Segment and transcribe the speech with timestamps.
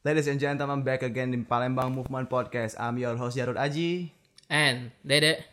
[0.00, 2.72] Ladies and gentlemen, back again in Palembang Movement Podcast.
[2.80, 4.08] I'm your host Jarod Aji.
[4.48, 5.44] And Dede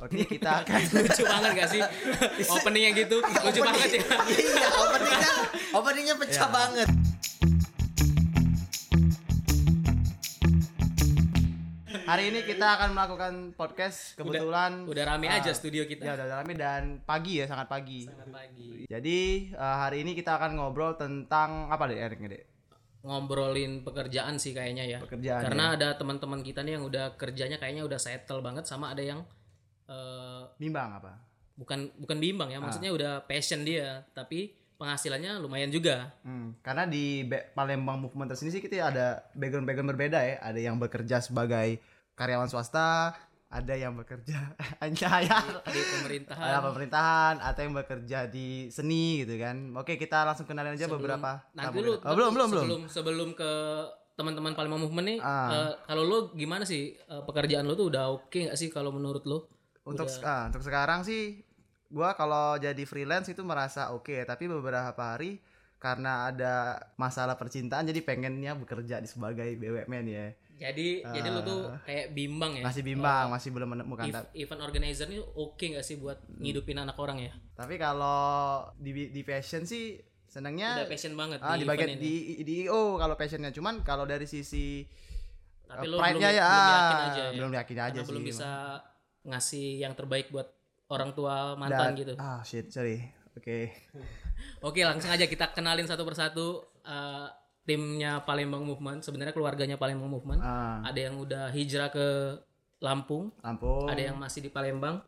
[0.00, 1.84] Oke, kita akan lucu banget gak sih
[2.48, 4.04] openingnya gitu lucu banget ya
[4.40, 5.32] iya openingnya
[5.76, 6.88] openingnya pecah banget
[12.08, 16.40] hari ini kita akan melakukan podcast kebetulan udah rame ah, aja studio kita Ya, udah
[16.40, 18.08] rame dan pagi ya, sangat pagi.
[18.08, 22.55] Selamat pagi Jadi eh, hari ini kita akan ngobrol tentang apa deh Erik?
[23.06, 27.86] Ngobrolin pekerjaan sih kayaknya ya Pekerjaan, karena ada teman-teman kita nih yang udah kerjanya kayaknya
[27.86, 29.22] udah settle banget sama ada yang
[29.86, 31.12] eh, Bimbang apa?
[31.56, 37.24] bukan bukan bimbang ya maksudnya udah passion dia tapi penghasilannya lumayan juga Hmm, karena di
[37.24, 40.36] Be- Palembang Movement sini sih kita ada background-background berbeda ya.
[40.44, 41.80] Ada yang bekerja sebagai
[42.12, 43.16] karyawan swasta,
[43.56, 44.52] ada yang bekerja
[44.84, 45.24] anjay
[45.72, 49.56] di pemerintahan ada pemerintahan, atau yang bekerja di seni gitu kan.
[49.80, 51.40] Oke, kita langsung kenalin aja beberapa.
[51.56, 52.06] nanti tamu lu kita.
[52.06, 52.62] Oh, belum, belum, belum.
[52.62, 53.50] sebelum sebelum ke
[54.16, 55.48] teman-teman Palembang Movement nih Ah.
[55.52, 59.24] eh, kalau lu gimana sih eh, pekerjaan lu tuh udah oke nggak sih kalau menurut
[59.28, 59.44] lu
[59.86, 61.44] Untuk ah, untuk sekarang sih
[61.92, 65.38] gua kalau jadi freelance itu merasa oke, tapi beberapa hari
[65.76, 70.26] karena ada masalah percintaan jadi pengennya bekerja di sebagai BUMN ya.
[70.56, 74.04] Jadi jadi lu tuh kayak bimbang ya Masih bimbang, masih belum menemukan.
[74.08, 79.12] Ev- event organizer ini oke nggak sih buat ngidupin anak orang ya Tapi kalau di
[79.12, 82.96] di fashion sih senangnya udah passion banget ah, di di, bagian ini di di IO
[82.96, 84.84] kalau passionnya cuman kalau dari sisi
[85.64, 88.00] tapi uh, lu belum, pride-nya ya, belum yakin ah, aja ya belum yakin aja Karena
[88.02, 88.10] sih.
[88.12, 88.50] belum bisa
[89.24, 90.48] ngasih yang terbaik buat
[90.86, 93.02] orang tua mantan Da- gitu Ah shit, sorry.
[93.34, 93.72] Oke.
[94.66, 96.46] oke langsung aja kita kenalin satu persatu
[96.80, 97.26] eh,
[97.66, 102.38] timnya Palembang Movement sebenarnya keluarganya Palembang Movement Ah, ada yang udah hijrah ke
[102.78, 103.90] Lampung Lampung.
[103.90, 105.02] ada yang masih di Palembang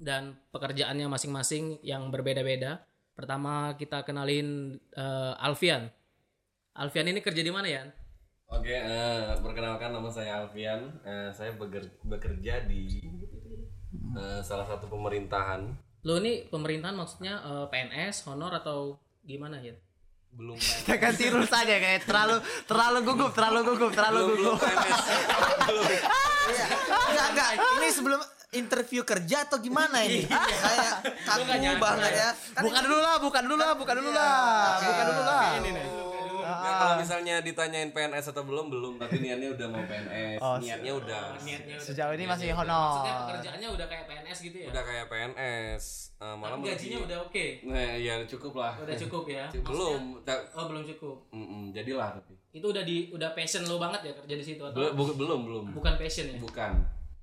[0.00, 2.82] dan pekerjaannya masing-masing yang berbeda-beda.
[3.14, 5.86] Pertama kita kenalin eh, Alfian.
[6.74, 7.84] Alfian ini kerja di mana ya?
[8.50, 10.98] Oke, eh, perkenalkan nama saya Alfian.
[11.06, 11.54] Eh, saya
[12.02, 12.90] bekerja di
[14.18, 15.62] eh, salah satu pemerintahan.
[16.04, 19.74] Lo ini pemerintahan maksudnya eh, PNS, honor atau gimana ya?
[20.34, 22.36] Belum Kita ganti rules aja kayak terlalu
[22.66, 24.58] terlalu gugup, terlalu gugup, terlalu gugup.
[25.68, 25.86] Belum.
[26.44, 26.66] Iya.
[26.92, 28.20] enggak enggak ini sebelum
[28.52, 31.44] interview kerja atau gimana ini kayak kaku
[31.80, 32.20] banget ya.
[32.20, 34.76] ya kan Bukan dulu lah, bukan dulu lah, bukan dulu lah.
[34.84, 36.13] Bukan dulu lah.
[36.56, 38.94] Ya, kalau misalnya ditanyain PNS atau belum, belum.
[38.96, 40.38] Tapi niatnya udah mau PNS.
[40.38, 41.22] Oh, niatnya udah.
[41.36, 43.24] Niatnya udah- Sejauh ini masih Maksudnya honor.
[43.24, 44.68] pekerjaannya udah kayak PNS gitu ya?
[44.68, 45.84] Udah kayak PNS.
[46.16, 47.46] Eh, malah Tapi gajinya udah oke.
[47.64, 48.72] Nah, ya cukup lah.
[48.78, 49.44] Udah cukup ya?
[49.56, 50.02] Belum.
[50.22, 51.16] Ta- Oh, belum cukup.
[51.30, 52.32] Mm-mm, jadilah tapi.
[52.50, 55.40] Itu udah di udah passion lo banget ya kerja di situ atau Belum, bu- belum,
[55.42, 55.64] belum.
[55.74, 56.38] bukan passion ya?
[56.38, 56.72] Bukan.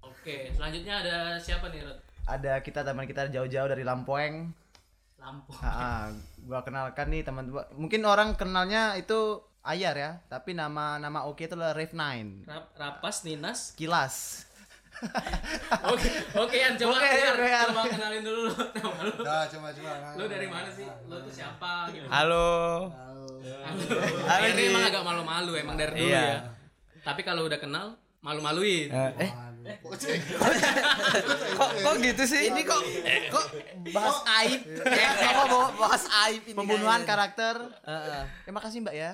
[0.01, 1.97] Oke, selanjutnya ada siapa nih, Rod?
[2.23, 4.53] Ada kita teman kita jauh-jauh dari Lampung.
[5.21, 5.53] Lampung.
[5.61, 6.09] Ah,
[6.41, 7.61] gua kenalkan nih teman-teman.
[7.73, 12.49] Mungkin orang kenalnya itu Ayar ya, tapi nama nama oke itu adalah Rave Nine.
[12.49, 14.49] Rap- Rapas, Ninas, Kilas.
[15.87, 16.05] Oke,
[16.35, 17.65] oke Yan, coba Oke, Yan, Yan.
[17.69, 18.53] coba kenalin dulu lu.
[18.53, 19.13] nama lu.
[19.17, 19.93] Nah, coba coba.
[20.13, 20.85] Lu dari mana sih?
[21.07, 22.05] Lu tuh siapa gitu.
[22.05, 22.85] Halo.
[22.91, 23.25] Halo.
[24.45, 26.21] Ini emang agak malu-malu emang dari dulu Iya.
[26.21, 26.37] ya.
[27.01, 28.89] Tapi kalau udah kenal malu-maluin.
[28.89, 29.31] Eh.
[31.59, 32.49] kok kok gitu sih?
[32.49, 32.81] ini kok
[33.29, 33.45] kok
[33.93, 37.55] bahas aib ya kok bawa bahas aib ini Pembunuhan karakter.
[37.85, 38.23] Heeh.
[38.45, 39.11] Terima kasih Mbak ya.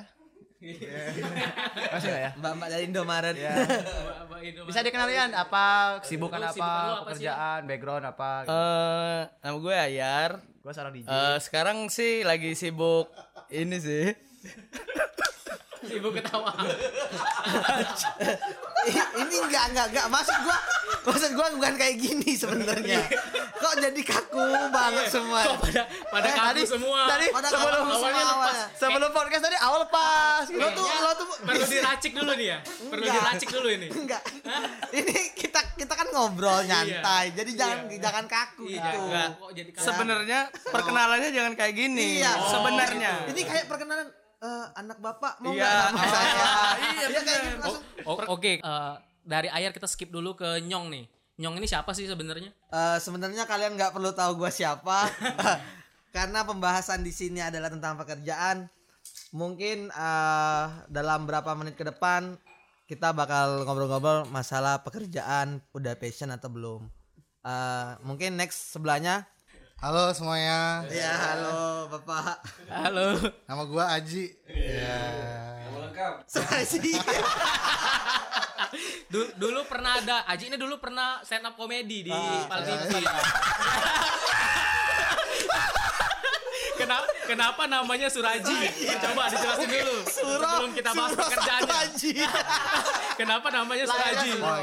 [0.57, 2.31] Makasih Mbak ya.
[2.33, 8.31] mbak-mbak dari Indomaret Mbak Indo, Bisa dikenalin apa kesibukan apa, apa pekerjaan, background apa.
[8.47, 10.31] Eh, nama gue Ayar.
[10.65, 11.07] Gua seorang DJ.
[11.07, 13.07] Eh, sekarang sih lagi sibuk
[13.53, 14.05] ini sih.
[15.79, 16.51] Ibu ketawa.
[19.17, 20.57] Ini enggak enggak enggak maksud gua
[21.03, 23.03] maksud gua bukan kayak gini sebenarnya
[23.53, 24.39] kok jadi kaku
[24.69, 26.99] banget semua Kok pada pada Eh, kaku tadi- semua.
[27.05, 28.35] tadi Pada sebelum kaku semua awalnya lepas.
[28.37, 28.65] awalnya.
[28.73, 30.43] sebelum podcast tadi awal pas.
[30.45, 30.57] gitu.
[30.57, 32.57] lo tuh lo tuh Perlu diracik dulu nih ya.
[32.63, 33.15] Perlu Enggak.
[33.17, 33.87] diracik dulu ini.
[33.89, 34.21] enggak
[34.93, 37.99] ini kita kita kan ngobrol nyantai jadi jangan Iya.
[37.99, 39.29] jangan kaku Iya, gitu Enggak.
[39.35, 39.83] kok jadi kaku.
[39.83, 42.07] Sebenarnya perkenalannya jangan kayak gini.
[42.17, 42.31] Iya.
[42.47, 43.11] Sebenarnya.
[43.27, 44.07] ini kayak perkenalan
[44.39, 45.65] eh, anak bapak mau Iya.
[45.65, 46.31] nggak sama Oh, saya
[46.87, 47.41] iya, Dia kayak bener.
[47.43, 47.83] gitu langsung
[48.27, 51.05] Oke, eh, dari Ayar kita skip dulu ke Nyong nih.
[51.37, 52.49] Nyong ini siapa sih sebenarnya?
[52.67, 55.05] Eh, sebenarnya kalian nggak perlu tahu gua siapa
[56.15, 58.65] karena pembahasan di sini adalah tentang pekerjaan
[59.31, 62.37] mungkin eh, dalam berapa menit ke depan
[62.85, 66.83] kita bakal ngobrol-ngobrol masalah pekerjaan udah passion atau belum
[67.39, 69.23] Eh, mungkin next sebelahnya
[69.77, 73.13] Halo semuanya, ya halo bapak Halo.
[73.45, 74.33] nama gua Aji.
[74.49, 75.05] Ya.
[75.69, 76.13] Nama lengkap.
[76.65, 76.81] sih
[79.13, 82.13] Du- dulu pernah ada Aji ini dulu pernah stand up komedi di
[82.49, 82.89] Pal TV.
[86.81, 88.57] kenapa kenapa namanya Suraji?
[88.97, 89.95] Coba dijelasin dulu.
[90.09, 91.79] Sebelum kita bahas pekerjaannya.
[93.21, 94.29] Kenapa namanya Suraji?
[94.37, 94.57] Gila.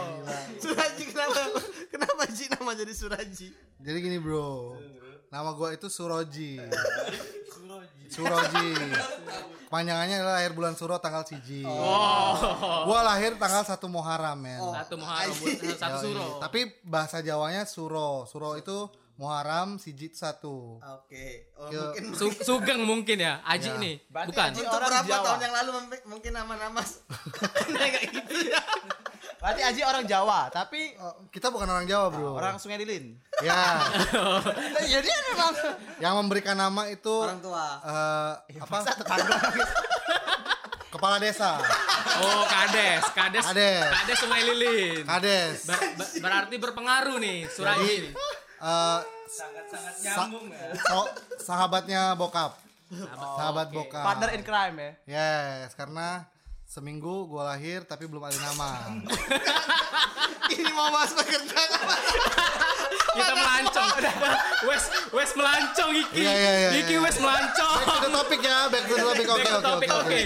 [0.63, 1.43] Suraji kenapa?
[1.91, 3.49] Kenapa Ji nama jadi Suraji?
[3.83, 4.79] Jadi gini bro,
[5.35, 6.63] nama gua itu Suroji.
[8.07, 8.69] Suroji.
[9.67, 11.67] Kepanjangannya adalah lahir bulan Suro tanggal siji.
[12.87, 14.63] Gua lahir tanggal 1 Muharram men.
[14.63, 16.03] Satu Muharram, satu Yoi.
[16.15, 16.27] Suro.
[16.39, 18.23] Tapi bahasa Jawanya Suro.
[18.25, 20.79] Suro itu Muharram siji satu.
[20.79, 21.51] Oke.
[21.55, 21.91] Oh, Yo.
[21.91, 23.79] mungkin Su- Sugeng mungkin ya, Aji Ya.
[23.79, 23.95] nih.
[24.07, 24.47] Berarti Bukan.
[24.47, 25.25] Aji- untuk orang berapa Jawa.
[25.25, 25.71] tahun yang lalu
[26.07, 26.81] mungkin nama-nama
[27.83, 28.63] kayak gitu ya.
[29.45, 32.33] Berarti Aji orang Jawa, tapi Oh, kita bukan orang Jawa bro.
[32.33, 33.13] orang Sungai Lilin.
[33.39, 33.77] Ya,
[34.89, 35.53] ya dia memang
[36.01, 37.77] yang memberikan nama itu Orang tua.
[37.85, 38.79] eh, apa?
[40.89, 41.59] Kepala desa.
[42.17, 43.45] Oh, Kades, Kades.
[43.45, 43.85] Kades.
[43.85, 45.05] Kades Sungai Lilin.
[45.05, 45.67] Kades.
[45.67, 47.85] Ber- ber- berarti berpengaruh nih Suraji.
[48.01, 48.13] nih.
[48.57, 49.01] Eh,
[50.01, 50.31] sa-
[50.81, 52.57] so- sahabatnya bokap.
[53.11, 53.77] Sahabat oke.
[53.77, 54.05] bokap.
[54.07, 54.91] partner in crime ya.
[55.05, 56.31] Yes, karena
[56.75, 58.99] seminggu gua lahir tapi belum ada nama.
[60.59, 61.97] Ini mau bahas pekerjaan apa?
[63.15, 63.91] Kita melancong.
[64.69, 64.85] Wes
[65.15, 66.27] Wes melancong iki.
[66.27, 67.05] Iya, iya, iya, Iki iya.
[67.07, 67.79] Wes melancong.
[67.79, 69.27] Back to the topic ya, back to the topic.
[69.35, 70.03] Oke, Back to oke, topic, oke.
[70.03, 70.03] oke.
[70.03, 70.21] oke.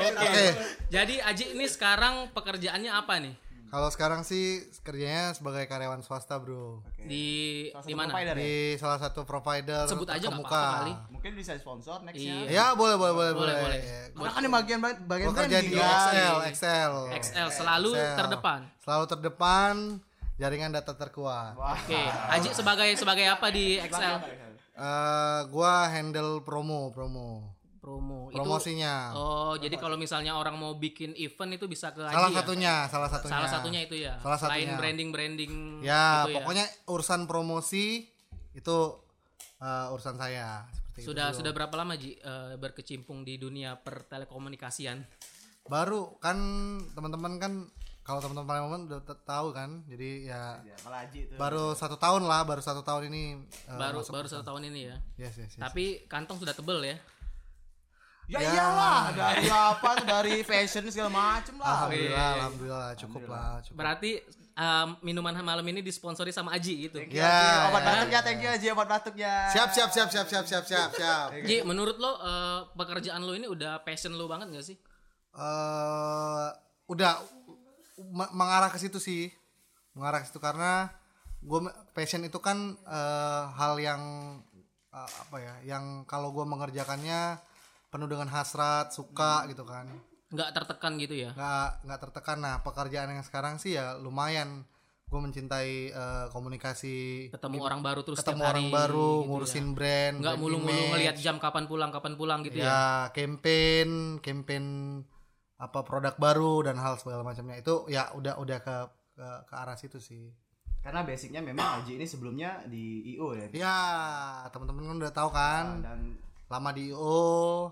[0.00, 0.24] Oke.
[0.32, 0.44] Oke.
[0.88, 3.34] Jadi Aji ini sekarang pekerjaannya apa nih?
[3.72, 6.84] Kalau sekarang sih kerjanya sebagai karyawan swasta, Bro.
[7.00, 7.24] Di
[7.72, 8.10] Salah di satu mana?
[8.12, 8.42] provider ya?
[8.44, 10.92] Di salah satu provider Sebut aja apa-apa kali.
[11.08, 12.52] Mungkin bisa sponsor next Iya.
[12.52, 13.80] Ya, boleh, boleh, boleh, Boleh, boleh.
[14.12, 14.12] boleh.
[14.12, 14.78] Karena kan di bagian
[15.08, 15.72] bagian Gua kerja di?
[15.72, 16.92] Excel, Excel.
[17.16, 18.16] XL selalu Excel.
[18.20, 18.60] terdepan.
[18.76, 19.74] Selalu terdepan,
[20.36, 21.56] jaringan data terkuat.
[21.56, 21.96] Oke.
[22.28, 24.20] Aji sebagai sebagai apa di XL?
[24.72, 27.56] Eh, gua handle promo, promo.
[27.82, 28.30] Promo.
[28.30, 29.10] Itu- Promosinya.
[29.12, 32.38] Oh, jadi kalau misalnya orang mau bikin event itu bisa ke salah ya?
[32.38, 33.34] satunya, salah satunya.
[33.34, 34.14] Salah satunya itu ya.
[34.16, 34.78] Salah satunya.
[34.78, 38.06] branding-branding Ya, gitu pokoknya urusan promosi
[38.54, 38.78] itu
[39.58, 41.42] eh, urusan saya seperti sudah itu.
[41.42, 45.02] sudah berapa lama Ji eh, berkecimpung di dunia pertelekomunikasian?
[45.64, 46.38] Baru kan
[46.94, 47.52] teman-teman kan
[48.02, 49.82] kalau teman-teman teman udah t- tahu kan.
[49.86, 50.74] Jadi ya Ya,
[51.12, 51.34] itu.
[51.34, 54.10] baru satu tahun lah, baru satu tahun ini eh, baru masuk.
[54.12, 54.96] baru satu tahun ini ya.
[55.18, 55.58] Yes, yes, yes.
[55.58, 56.98] Tapi kantong sudah tebel ya.
[58.32, 58.48] Ya, Ya.
[58.50, 61.84] iyalah, dari apa dari fashion segala macem lah.
[61.84, 63.76] Alhamdulillah, alhamdulillah cukup lah, cukup.
[63.76, 64.10] Berarti
[64.54, 66.96] eh, minuman malam ini disponsori sama Aji gitu.
[66.96, 67.68] Thank you, Ya, Aji.
[67.68, 67.88] obat ya.
[67.92, 69.32] batuknya, thank you Aji obat batuknya.
[69.48, 71.28] Siap, siap, siap, siap, siap, siap, siap, siap.
[71.42, 74.76] Ji, menurut lo eh, pekerjaan lo ini udah passion lo banget gak sih?
[75.32, 76.48] eh
[76.86, 77.12] udah
[78.06, 79.32] me- mengarah ke situ sih
[79.92, 80.92] mengarah ke situ karena
[81.40, 81.58] gue
[81.90, 84.02] passion itu kan eh, hal yang
[84.88, 87.40] eh, apa ya yang kalau gue mengerjakannya
[87.92, 89.84] penuh dengan hasrat suka gitu kan.
[90.32, 91.36] Nggak tertekan gitu ya?
[91.36, 92.38] nggak nggak tertekan.
[92.40, 94.64] Nah pekerjaan yang sekarang sih ya lumayan.
[95.12, 99.66] Gue mencintai eh, komunikasi Ketemu orang baru terus ketemu setiap orang hari baru gitu ngurusin
[99.68, 99.72] ya.
[99.76, 102.64] brand Nggak mulu-mulu ngelihat jam kapan pulang kapan pulang gitu ya.
[102.64, 104.64] ya campaign campaign
[105.60, 107.60] apa produk baru dan hal segala macamnya.
[107.60, 108.76] Itu ya udah udah ke
[109.12, 110.32] ke, ke arah situ sih.
[110.80, 113.46] Karena basicnya memang Aji ini sebelumnya di IO ya.
[113.52, 113.78] ya
[114.48, 115.64] teman-teman kan udah tahu kan?
[115.84, 116.16] Dan
[116.48, 117.68] lama di IO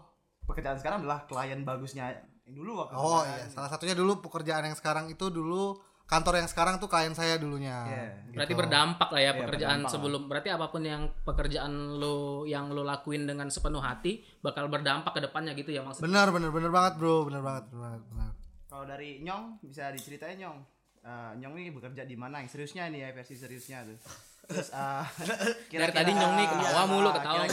[0.51, 2.11] pekerjaan sekarang adalah klien bagusnya
[2.43, 3.31] yang dulu waktu oh kan.
[3.33, 7.35] iya salah satunya dulu pekerjaan yang sekarang itu dulu kantor yang sekarang tuh klien saya
[7.37, 8.07] dulunya Iya.
[8.33, 8.59] Berarti Gitu.
[8.59, 9.93] berdampak lah ya Iya, pekerjaan berdampak.
[9.93, 10.21] sebelum.
[10.27, 15.23] Berarti apa pun yang pekerjaan lo yang lo lakuin dengan sepenuh hati bakal berdampak ke
[15.23, 16.05] depannya gitu ya maksudnya.
[16.05, 18.31] benar benar benar banget bro benar banget benar banget benar.
[18.67, 20.59] Kalau dari Nyong bisa diceritain Nyong.
[21.01, 22.43] Eh, Nyong ini bekerja di mana?
[22.43, 23.99] Yang seriusnya nih ya versi seriusnya tuh.
[24.45, 25.05] Terus eh,
[25.79, 27.47] Dari tadi Nyong nih ketawa mulu, ketawa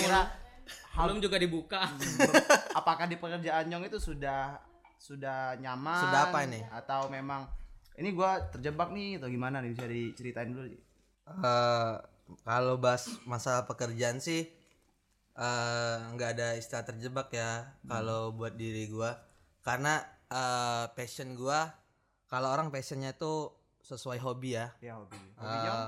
[0.67, 1.81] kira-kira Belum juga dibuka.
[2.73, 4.59] apakah di pekerjaan Nyong itu sudah
[4.97, 6.01] sudah nyaman?
[6.03, 6.59] Sudah apa ini?
[6.69, 7.47] Atau memang
[7.95, 10.69] ini gua terjebak nih atau gimana nih bisa diceritain dulu.
[11.27, 11.93] Eh,
[12.43, 14.45] kalau bahas masalah pekerjaan sih
[15.33, 19.17] eh, nggak ada istilah terjebak ya kalau buat diri gua
[19.61, 21.71] karena eh, passion gua
[22.27, 25.15] kalau orang passionnya itu sesuai hobi ya Ya hobi.
[25.37, 25.83] Hobi Nyong?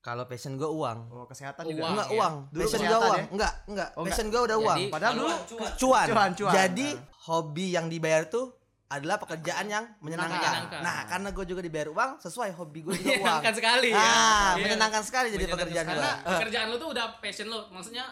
[0.00, 1.72] Kalau passion gua uang Oh, kesehatan Uang.
[1.72, 1.88] juga.
[1.90, 2.16] enggak ya.
[2.16, 3.26] uang Dulu passion gua kesehatan uang ya?
[3.30, 5.28] enggak enggak Oh, passion gua udah uang Jadi- Padahal dulu
[5.76, 6.06] cuan.
[6.06, 6.52] Cuan, cuan.
[6.52, 6.86] Jadi
[7.22, 8.46] hobi yang dibayar tuh
[8.88, 10.34] adalah pekerjaan yang menyenangkan.
[10.34, 10.80] Menyenangkan.
[10.82, 13.22] Nah, karena gue juga dibayar uang sesuai hobi gue juga uang.
[13.22, 13.96] Menyenangkan sekali ya.
[13.96, 14.10] Ah,
[14.50, 14.62] Iya.
[14.66, 15.94] menyenangkan sekali jadi Menyenangkan pekerjaan gue.
[15.94, 17.60] Karena pekerjaan lo tuh udah passion lo.
[17.70, 18.04] Maksudnya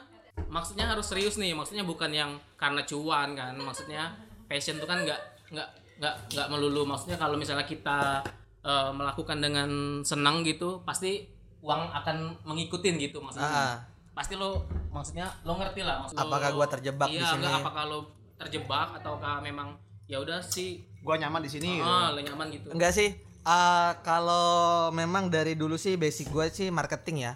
[0.47, 1.51] maksudnya harus serius nih.
[1.51, 3.59] Maksudnya bukan yang karena cuan kan.
[3.59, 4.15] Maksudnya
[4.45, 5.19] passion tuh kan nggak
[5.51, 5.69] nggak
[5.99, 6.87] nggak nggak melulu.
[6.87, 8.23] Maksudnya kalau misalnya kita
[8.61, 9.71] eh, melakukan dengan
[10.03, 11.27] senang gitu, pasti
[11.63, 13.49] uang akan mengikutin gitu maksudnya.
[13.49, 13.77] Ah.
[14.15, 17.45] Pasti lo maksudnya lo ngerti lah maksud lo- Apakah gua terjebak di iya, sini?
[17.47, 17.99] enggak, apakah lo
[18.39, 19.75] terjebak ataukah memang
[20.07, 21.87] ya udah sih gua nyaman di sini gitu.
[21.87, 22.69] ah, lo nyaman gitu.
[22.75, 23.11] Enggak sih.
[23.49, 27.35] eh, kalau memang dari dulu sih basic gue sih marketing ya.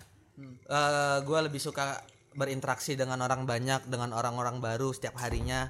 [1.22, 2.00] gue lebih suka
[2.32, 5.68] berinteraksi dengan orang banyak, dengan orang-orang baru setiap harinya.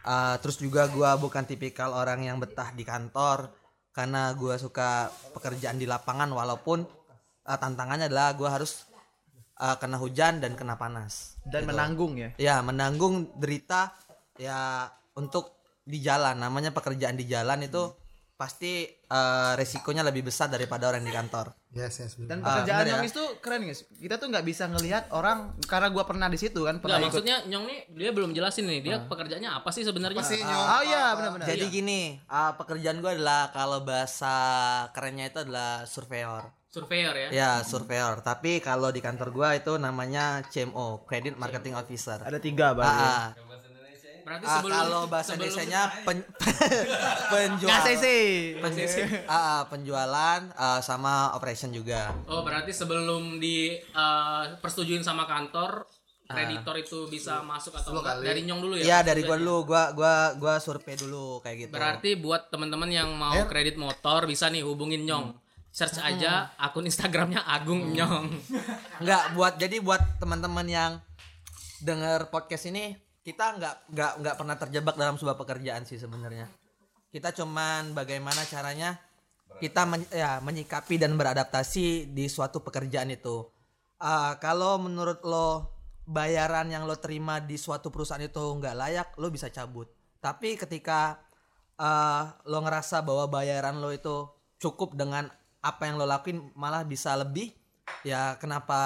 [0.00, 3.52] Uh, terus juga gua bukan tipikal orang yang betah di kantor
[3.92, 6.88] karena gua suka pekerjaan di lapangan walaupun
[7.44, 8.84] uh, tantangannya adalah gua harus
[9.56, 12.30] uh, kena hujan dan kena panas Dan menanggung ya.
[12.36, 13.92] ya menanggung derita
[14.36, 17.92] ya untuk di jalan namanya pekerjaan di jalan itu
[18.40, 22.18] pasti uh, resikonya lebih besar daripada orang di kantor Yes, yes.
[22.18, 22.92] Dan Ah, pekerjaan bener ya.
[22.98, 23.86] Nyongis tuh keren guys.
[23.94, 27.14] Kita tuh nggak bisa ngelihat orang karena gua pernah di situ kan, pernah ikut.
[27.14, 30.18] maksudnya Nyong nih dia belum jelasin nih, dia pekerjaannya apa sih sebenarnya?
[30.26, 30.66] Sih, Nyong?
[30.66, 31.46] Oh iya, benar-benar.
[31.46, 34.34] jadi gini uh, pekerjaan gue adalah kalau bahasa
[34.90, 37.28] kerennya itu adalah surveyor Surveyor ya.
[37.28, 42.70] ya surveyor tapi kalau di kantor gua itu namanya CMO Credit Marketing Officer Ada tiga
[42.70, 42.94] Ah, bang.
[42.94, 43.26] ah.
[44.20, 46.18] Berarti Ah, sebelum kalau bahasa sebelum- Indonesia pen,
[47.32, 48.22] penjual Nggak sih.
[48.54, 48.78] pen-
[49.26, 55.90] ah, ah, penjualan ah, sama operation juga Oh, berarti sebelum di eh, persetujuin sama kantor,
[56.24, 58.84] kreditor itu bisa masuk atau enggak dari Nyong dulu ya?
[58.86, 61.74] Iya dari gua dulu, gua gua gua survei dulu kayak gitu.
[61.74, 65.49] Berarti buat teman-teman yang mau kredit motor bisa nih hubungin Nyong.
[65.70, 68.26] Search aja akun Instagramnya Agung Nyong.
[68.98, 70.92] Enggak buat jadi buat teman-teman yang
[71.78, 76.50] denger podcast ini kita nggak nggak nggak pernah terjebak dalam sebuah pekerjaan sih sebenarnya.
[77.14, 78.98] Kita cuman bagaimana caranya
[79.62, 83.46] kita men- ya menyikapi dan beradaptasi di suatu pekerjaan itu.
[84.02, 85.70] Ah, kalau menurut lo
[86.02, 89.86] bayaran yang lo terima di suatu perusahaan itu nggak layak, lo bisa cabut.
[90.18, 91.22] Tapi ketika
[91.78, 94.26] ah, lo ngerasa bahwa bayaran lo itu
[94.58, 97.52] cukup dengan apa yang lo lakuin malah bisa lebih,
[98.04, 98.80] ya kenapa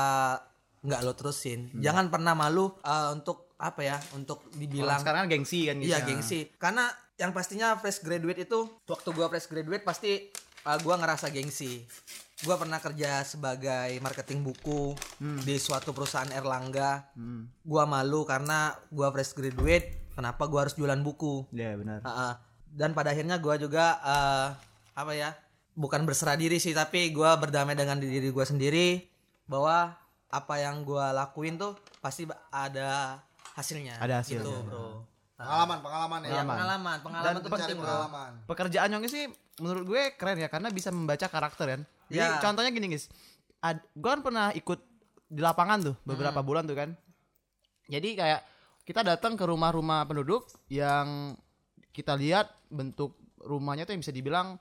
[0.85, 1.73] nggak lo terusin?
[1.81, 3.97] Jangan pernah malu ah, untuk apa ya?
[4.13, 6.09] Untuk dibilang Sekarang kan gengsi kan Iya gitu.
[6.13, 6.41] gengsi.
[6.61, 10.29] Karena yang pastinya fresh graduate itu waktu gua fresh graduate pasti
[10.67, 11.87] uh, gua ngerasa gengsi.
[12.45, 14.93] Gua pernah kerja sebagai marketing buku
[15.47, 17.15] di suatu perusahaan Erlangga.
[17.65, 21.49] Gua malu karena gua fresh graduate, kenapa gua harus jualan buku?
[21.55, 22.05] Iya benar.
[22.05, 22.33] Ah, ah.
[22.69, 24.49] Dan pada akhirnya gua juga uh,
[24.93, 25.33] apa ya?
[25.75, 29.03] Bukan berserah diri sih, tapi gua berdamai dengan diri gua sendiri
[29.45, 29.91] bahwa
[30.29, 33.19] apa yang gua lakuin tuh pasti ada
[33.55, 33.99] hasilnya.
[33.99, 34.47] Ada hasilnya.
[34.47, 35.03] Gitu, bro.
[35.35, 36.31] Pengalaman, pengalaman ya.
[36.31, 37.87] Iya, pengalaman, pengalaman tuh Mencari penting, bro.
[37.91, 38.33] pengalaman.
[38.47, 39.25] Pekerjaan Nyongis sih
[39.59, 41.81] menurut gue keren ya karena bisa membaca karakter kan.
[42.07, 42.39] Jadi Iya.
[42.39, 43.11] contohnya gini guys.
[43.59, 44.79] Ad, gue kan pernah ikut
[45.27, 46.47] di lapangan tuh beberapa Hmm.
[46.47, 46.91] bulan tuh kan.
[47.91, 48.41] Jadi kayak
[48.85, 51.35] kita datang ke rumah-rumah penduduk yang
[51.91, 54.55] kita lihat bentuk rumahnya tuh yang bisa dibilang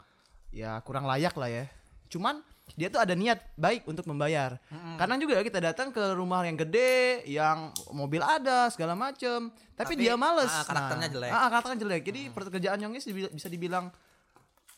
[0.54, 1.66] ya kurang layak lah ya.
[2.08, 2.46] Cuman
[2.78, 4.56] dia tuh ada niat baik untuk membayar.
[4.96, 10.02] Kadang juga kita datang ke rumah yang gede, yang mobil ada segala macem, tapi, Tapi,
[10.06, 10.48] dia males.
[10.48, 11.32] ah, karakternya jelek.
[11.34, 12.02] Ah, ah, karakternya jelek.
[12.08, 13.92] Jadi pekerjaan Nyongis dibil- bisa dibilang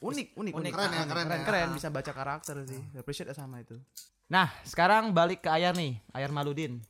[0.01, 0.71] unik, unik, unik.
[0.73, 1.45] Keren ya, keren keren, ya.
[1.45, 2.81] keren, bisa baca karakter sih.
[2.97, 3.77] Appreciate sama itu.
[4.25, 6.81] Nah, sekarang balik ke Ayar nih, Ayar Maludin.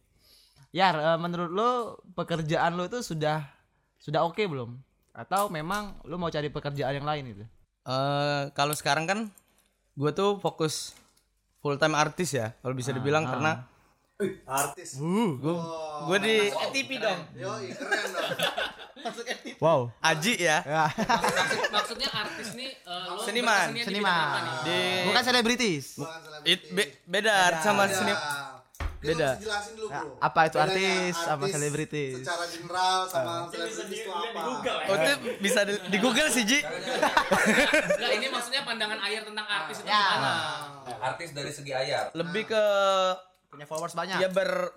[0.72, 1.70] Yar, eh, menurut lo
[2.16, 3.44] pekerjaan lo itu sudah
[4.00, 4.76] sudah oke belum?
[5.16, 7.46] Atau memang lo mau cari pekerjaan yang lain gitu?
[7.86, 9.20] Eh kalau sekarang kan
[9.94, 10.98] gue tuh fokus
[11.60, 13.70] full time artis ya kalau bisa dibilang karena
[14.46, 14.96] Artis.
[14.96, 16.36] gue di
[16.72, 17.20] TV dong.
[17.36, 18.30] Yo, keren dong.
[19.62, 19.94] Wow.
[20.02, 23.70] Aji ya Maksud- maksudnya artis nih lo Seniman.
[23.70, 24.42] di Seniman.
[24.42, 24.56] nih?
[24.66, 25.86] di Bukan selebritis.
[25.96, 26.50] Bukan selebriti.
[26.50, 28.10] it be- beda sama seni
[29.08, 29.30] Beda.
[29.36, 30.18] jelasin dulu, Bro.
[30.20, 32.14] apa itu Bedanya artis sama artis selebritis?
[32.18, 34.40] Secara general sama selebritis itu apa?
[34.84, 39.78] oh itu bisa di, di Google sih Ji Enggak, ini maksudnya pandangan air tentang artis
[39.78, 40.02] itu Ya.
[40.02, 40.34] gimana?
[41.04, 42.10] Artis dari segi ayar.
[42.12, 42.64] lebih ke
[43.48, 44.18] Punya followers banyak.
[44.18, 44.74] ya ber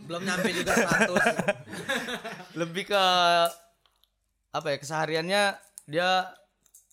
[0.00, 1.10] Belum nyampe juga 100.
[2.60, 3.04] lebih ke
[4.50, 5.42] apa ya kesehariannya
[5.84, 6.30] dia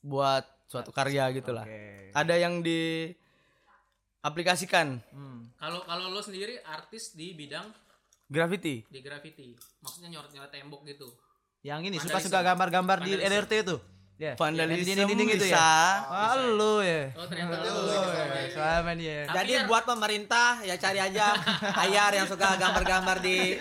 [0.01, 1.67] buat suatu karya gitulah
[2.12, 3.12] ada yang di
[4.22, 5.01] aplikasikan
[5.58, 7.70] Kalau kalau lo sendiri artis di bidang
[8.25, 11.06] graffiti di graffiti, maksudnya nyoret-nyoret tembok gitu.
[11.62, 13.13] Yang ini suka-suka gambar-gambar di.
[13.13, 13.78] LRT itu.
[14.22, 14.38] Ya.
[14.38, 16.06] vandalisme Yang di dinding-dinding itu bisa ya.
[16.10, 17.10] Ah, lu ya.
[17.18, 17.58] Oh ternyata.
[18.54, 19.25] Sama dia.
[19.25, 21.25] Tapi Jadi ya- buat pemerintah ya cari aja
[21.86, 23.58] ayar yang suka gambar-gambar di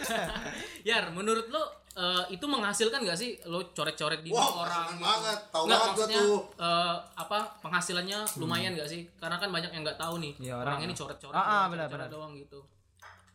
[0.85, 4.87] Yar, menurut lo eh, itu menghasilkan gak sih lo coret-coret di Wah, orang?
[4.89, 5.39] seneng banget.
[5.49, 6.39] Tahu Nggak, banget maksudnya, tuh.
[6.57, 9.01] eh, apa penghasilannya lumayan gak sih?
[9.17, 10.33] Karena kan banyak yang nggak tahu nih.
[10.39, 11.33] Iya, orang, orang- ini coret-coret.
[11.33, 12.09] Ah, ah, doang, benar, benar.
[12.09, 12.61] doang gitu.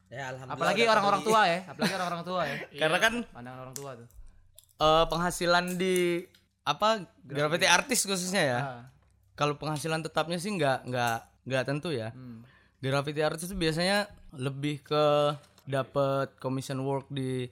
[0.07, 0.55] Ya alhamdulillah.
[0.55, 2.55] Apalagi orang-orang tua ya, apalagi orang-orang tua ya.
[2.81, 4.07] karena kan Pandangan orang tua tuh.
[4.77, 5.95] eh, penghasilan di
[6.63, 6.89] apa
[7.21, 8.83] graffiti artis khususnya ya Ah.
[9.33, 12.09] kalau penghasilan tetapnya sih nggak nggak nggak tentu ya
[12.79, 15.05] graffiti artis itu biasanya lebih ke
[15.63, 17.45] dapat commission work di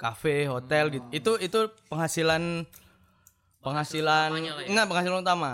[0.00, 2.64] cafe hotel gitu itu itu penghasilan
[3.60, 4.52] penghasilan ya.
[4.64, 5.52] enggak penghasilan utama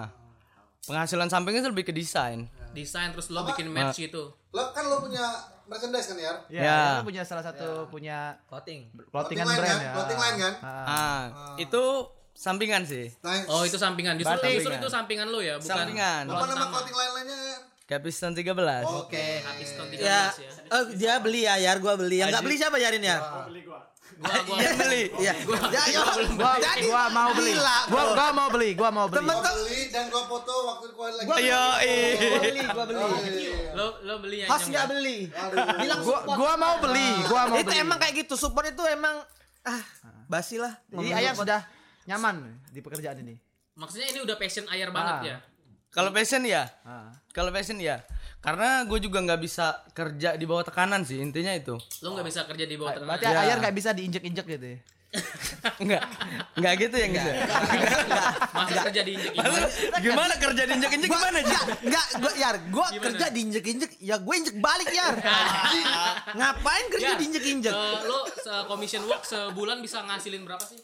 [0.81, 4.37] penghasilan sampingnya sih lebih ke desain Desain terus lo bikin match gitu.
[4.53, 5.25] Lo kan lo punya
[5.65, 6.33] merchandise kan ya?
[6.47, 6.81] Ya, Ya.
[6.93, 8.93] dia punya salah satu punya Clothing.
[9.09, 9.81] clothingan line brand kan?
[9.81, 9.93] ya.
[9.97, 10.53] Clothing line kan?
[10.85, 11.23] Ah,
[11.57, 11.83] itu
[12.31, 13.09] sampingan sih.
[13.49, 14.21] Oh itu sampingan.
[14.21, 16.23] Justru, Berarti- justru itu sampingan lo ya, bukan Sampingan.
[16.29, 17.37] apa nama clothing line-nya?
[17.49, 17.61] Yan?
[17.89, 18.85] Capiston 13.
[18.85, 19.27] Oke.
[19.57, 20.51] Piston 13 Ya, ya.
[20.69, 22.21] eh, dia beli ya, Yar, gua beli.
[22.21, 23.17] Yang nggak beli siapa Yarin ya?
[23.17, 23.81] Gua gua
[24.17, 25.03] Dia beli.
[25.19, 25.33] Iya.
[25.69, 26.01] Ya, yo.
[26.33, 27.53] Gua, Jadi, gua mau beli.
[27.87, 28.71] Gua, gua mau beli.
[28.73, 29.19] Gua mau beli.
[29.21, 31.29] Temen Gua beli dan gua foto waktu gua lagi.
[31.45, 31.65] Yo,
[32.17, 33.45] Gua beli, gua beli.
[33.73, 35.19] lo lo beli yang Host yang- nggak beli.
[35.77, 37.09] Bilang Gua, gua mau beli.
[37.25, 37.83] Gua mau itu beli.
[37.83, 38.35] emang kayak gitu.
[38.35, 39.21] Support itu emang
[39.63, 39.83] ah
[40.27, 40.73] basi lah.
[40.89, 41.61] Jadi ayah sudah
[42.05, 43.37] nyaman di pekerjaan ini.
[43.77, 45.23] Maksudnya ini udah passion Ayar banget Ah.
[45.23, 45.37] ya.
[45.93, 47.13] Kalau passion ya, Ah.
[47.31, 48.01] kalau passion ya,
[48.39, 51.75] karena gue juga nggak bisa kerja di bawah tekanan sih intinya itu.
[52.01, 53.11] Lo nggak bisa kerja di bawah tekanan.
[53.17, 53.43] Berarti Ya.
[53.43, 54.79] ayah nggak bisa diinjek-injek gitu ya.
[55.81, 56.03] Enggak,
[56.59, 57.31] enggak gitu ya gitu.
[58.53, 59.33] Masa kerja di injek
[60.03, 61.57] Gimana kerja diinjek-injek gimana Ji?
[61.89, 63.05] Enggak, gua Yar, gua Gimana?
[63.09, 65.15] kerja diinjek-injek, ya gue injek balik Yar.
[66.39, 67.17] Ngapain kerja Ya.
[67.17, 67.73] diinjek-injek?
[67.73, 70.77] Eh, lo se commission work sebulan bisa ngasilin berapa sih?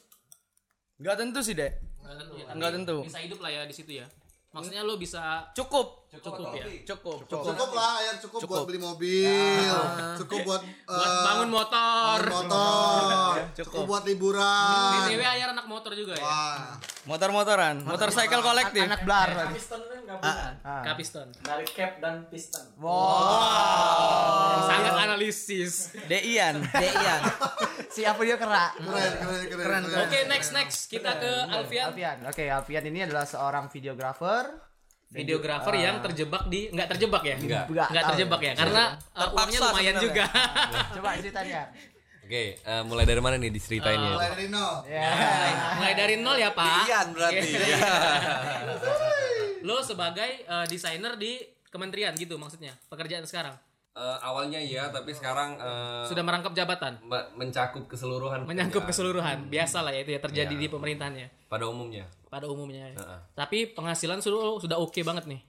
[1.02, 1.73] Enggak tentu sih, Dek.
[2.00, 2.71] Nggak tentu ya.
[2.73, 2.97] tentu.
[3.04, 4.06] Bisa hidup lah ya di situ ya.
[4.54, 6.01] Maksudnya lo bisa Cukup.
[6.21, 6.64] Cukup ya.
[6.85, 7.19] Cukup.
[7.25, 9.33] Cukup lah, ayah cukup, buat beli mobil,
[10.21, 12.19] cukup buat Buat eh, bangun motor.
[12.21, 15.09] bangun motor, cukup buat liburan.
[15.09, 16.25] BTW Ayar anak motor juga ya.
[16.25, 18.85] Wah, Motor-motoran, motorcycle kolektif.
[18.85, 19.57] Anak blar.
[20.85, 21.33] Kapiston.
[21.40, 22.62] dari cap dan piston
[24.69, 25.97] Sangat analisis.
[26.07, 26.61] Deian.
[26.83, 27.23] Dean.
[27.88, 28.76] Si Alvio kerak.
[28.78, 29.83] keren, keren, keren.
[29.88, 30.04] keren.
[30.07, 31.90] Oke, next next kita ke Alfian.
[31.90, 32.19] Alfian.
[32.28, 34.72] Oke, Alfian ini adalah seorang videografer.
[35.12, 37.37] Videografer yang terjebak di nggak terjebak ya?
[37.37, 37.64] Enggak.
[37.69, 37.88] Enggak.
[37.92, 38.52] Nggak terjebak ya?
[38.57, 40.02] Karena uh, uangnya lumayan sebenarnya.
[40.02, 40.25] juga.
[40.97, 41.62] Coba ceritanya.
[42.23, 44.16] Oke, eh, mulai dari mana nih diceritainnya?
[44.16, 44.75] Mulai dari nol.
[44.88, 45.09] Ya.
[45.76, 46.85] Mulai dari nol ya, Pak.
[46.88, 47.45] Dean berarti.
[47.45, 47.78] Iya.
[49.69, 51.37] Lo sebagai uh, desainer di
[51.73, 53.57] kementerian gitu maksudnya pekerjaan sekarang
[53.93, 59.85] Eh, awalnya iya, tapi sekarang eh, sudah merangkap jabatan me- mencakup keseluruhan menyangkut keseluruhan biasa
[59.85, 60.61] lah ya itu ya terjadi Iya.
[60.61, 62.09] di pemerintahannya pada umumnya.
[62.27, 62.97] pada umumnya ya.
[62.97, 63.21] Heeh.
[63.37, 65.45] tapi penghasilan sudah sudah oke banget nih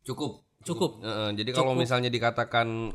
[0.00, 0.40] Cukup.
[0.60, 1.00] Cukup.
[1.00, 2.88] Heeh, jadi kalau misalnya dikatakan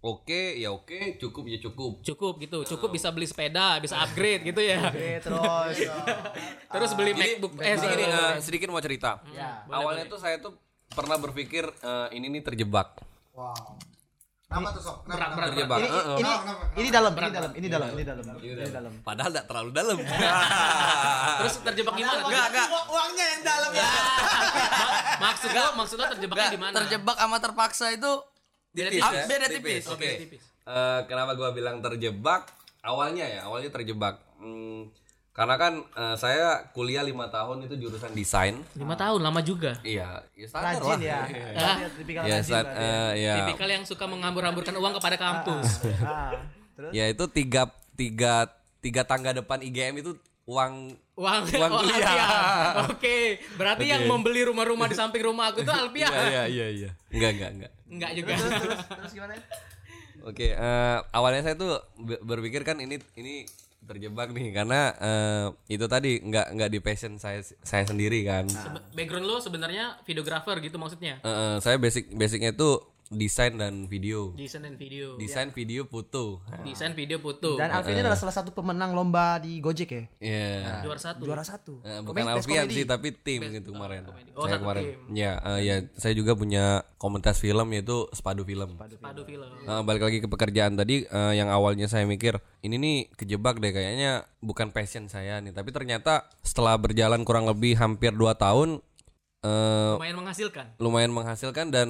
[0.00, 2.02] oke, ya oke, cukup ya cukup.
[2.02, 4.90] cukup gitu cukup bisa beli sepeda bisa upgrade gitu ya
[5.22, 5.86] terus.
[6.74, 8.42] terus beli Jadi, MacBook eh, eh sedikit, sorry.
[8.42, 9.22] sedikit mau cerita.
[9.30, 9.62] Ya.
[9.66, 10.58] Awalnya tuh saya tuh
[10.90, 12.98] pernah berpikir eh, ini nih terjebak.
[13.30, 13.78] Wow.
[14.46, 14.96] Kenapa tuh sok?
[15.02, 15.18] Kenapa?
[15.18, 15.76] berat berat Terjebak.
[15.76, 16.06] Ini, Heeh.
[16.06, 16.62] ini, Kenapa, kenapa?
[16.78, 18.92] ini dalam, ini dalam, ini dalam, ini dalam, ini dalam.
[19.02, 19.96] Padahal tidak terlalu dalam.
[21.42, 22.68] terus terjebak gimana Enggak, enggak.
[22.86, 23.88] Uangnya yang dalam ya.
[25.26, 28.12] maksud lo maksud lo terjebaknya di mana Terjebak sama terpaksa itu
[28.70, 29.24] Beda Tipis ya?
[29.24, 29.84] beda tipis.
[29.88, 30.10] Oke, Oke.
[30.20, 30.42] tipis.
[30.62, 32.46] Eh, kenapa gua bilang terjebak?
[32.84, 34.20] Awalnya ya, awalnya terjebak.
[34.36, 34.92] Hmm,
[35.36, 38.56] karena kan eh, saya kuliah lima tahun itu jurusan desain.
[38.72, 40.98] lima tahun lama juga Iya, ya standar Rajin lah.
[40.98, 41.20] ya.
[41.54, 41.76] Ah.
[41.92, 42.80] Tipikal Ya, rajin saat, berarti.
[42.82, 46.32] eh, ya, tipikal yang suka menghambur-hamburkan uang kepada kampus Ah,
[46.72, 50.72] terus ya itu tiga tiga tiga tangga depan IGM itu uang
[51.14, 52.16] uang Uang oh, kuliah.
[52.88, 53.18] Oke,
[53.54, 56.08] berarti yang membeli rumah-rumah di samping rumah aku tuh Alfian.
[56.08, 56.90] Iya iya iya.
[57.08, 57.72] Enggak enggak enggak.
[57.86, 58.32] Enggak juga.
[58.94, 59.34] terus gimana?
[60.22, 63.46] Oke, eh, awalnya saya tuh be- berpikir kan ini ini
[63.84, 68.48] terjebak nih karena eh, itu tadi nggak nggak di passion saya saya sendiri kan.
[68.96, 71.20] Background lo sebenarnya videografer gitu maksudnya.
[71.20, 74.34] Eh, saya basic basicnya tuh desain dan video.
[74.34, 75.14] Desain dan video.
[75.14, 76.42] Desain video foto.
[76.66, 77.54] Desain video foto.
[77.54, 80.02] Dan Alfian ini adalah salah satu pemenang lomba di Gojek ya.
[80.18, 80.82] Iya.
[80.82, 81.22] Juara satu.
[81.22, 81.78] Juara satu.
[81.86, 82.82] Eh, bukan best komedi.
[82.82, 84.10] sih tapi tim gitu kemarin.
[84.34, 84.82] Oh, saya kemarin.
[84.82, 84.98] tim.
[85.14, 88.74] Ya, eh, ya saya juga punya komunitas film yaitu Spadu Film.
[88.74, 89.46] Padu film.
[89.46, 93.70] Eh, balik lagi ke pekerjaan tadi eh, yang awalnya saya mikir ini nih kejebak deh
[93.70, 98.82] kayaknya bukan passion saya nih tapi ternyata setelah berjalan kurang lebih hampir 2 tahun
[99.46, 100.66] eh, Lumayan menghasilkan.
[100.82, 101.88] lumayan menghasilkan dan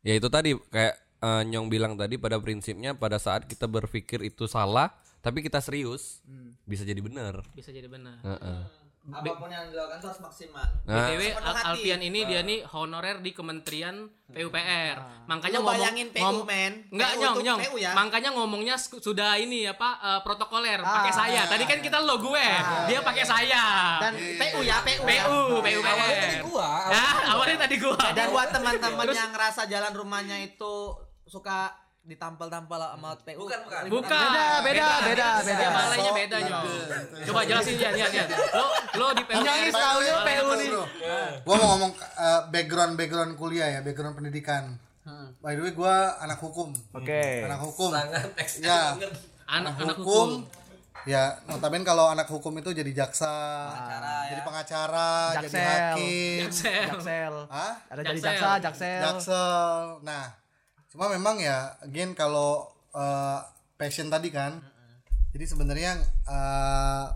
[0.00, 4.48] ya itu tadi kayak eh, Nyong bilang tadi pada prinsipnya pada saat kita berpikir itu
[4.48, 6.24] salah tapi kita serius
[6.64, 7.44] bisa jadi benar.
[7.52, 8.24] Bisa jadi benar.
[8.24, 8.79] Heeh.
[9.00, 10.66] Apa pun yang dilakukan itu harus maksimal.
[10.84, 11.66] Nah, BTW Al- hati.
[11.72, 13.96] Alfian ini dia nih honorer di Kementerian
[14.28, 14.96] PUPR.
[15.24, 16.72] Makanya Lu ngomong bayangin PU, ngom- men.
[16.92, 17.60] Enggak PU nyong nyong.
[17.64, 17.90] PU ya.
[17.96, 21.42] Makanya ngomongnya sudah ini apa eh, protokoler pakai saya.
[21.48, 22.46] Tadi kan kita lo gue.
[22.86, 23.64] Dia pakai saya.
[23.98, 25.02] Dan PU ya, PU.
[25.02, 25.24] ya.
[25.26, 26.40] PU, PUPR.
[26.44, 26.70] gua.
[26.92, 27.98] Nah, awalnya tadi gua.
[28.12, 30.92] Dan buat teman-teman yang ngerasa jalan rumahnya itu
[31.24, 31.72] suka
[32.10, 33.46] ditampal-tampal sama PU.
[33.46, 33.82] Bukan, bukan.
[33.86, 34.10] Bukan.
[34.10, 35.56] Beda, beda, beda, beda.
[35.62, 36.66] Dia malainya beda nyong.
[37.30, 38.24] Coba jelasin ya, ya, ya.
[38.58, 38.66] Lo
[38.98, 39.42] lo di PUPR.
[39.46, 40.68] Nyongis taunya Bro, PU bro, nih.
[41.46, 44.74] Gua mau ngomong eh, background background kuliah ya, background pendidikan.
[45.40, 46.74] By the way, gua anak hukum.
[46.92, 47.46] Oke.
[47.46, 47.90] Anak hukum.
[48.60, 48.94] Ya,
[49.48, 50.42] Anak-anak hukum.
[50.44, 50.58] hukum.
[51.08, 53.32] Ya, notabene kalau anak hukum itu jadi jaksa,
[54.28, 55.64] jadi pengacara, jadi Jaksel.
[55.64, 56.86] hakim, Jaksel.
[56.92, 57.34] Jaksel.
[57.48, 57.72] Hah?
[57.88, 58.36] Ada jadi Jaksel.
[58.36, 59.00] jaksa, jaksel.
[59.00, 59.80] Jaksel.
[60.04, 60.24] Nah,
[60.90, 63.40] cuma memang ya again kalau eh,
[63.78, 64.58] passion tadi kan
[65.30, 65.92] jadi sebenarnya
[66.26, 67.06] eh,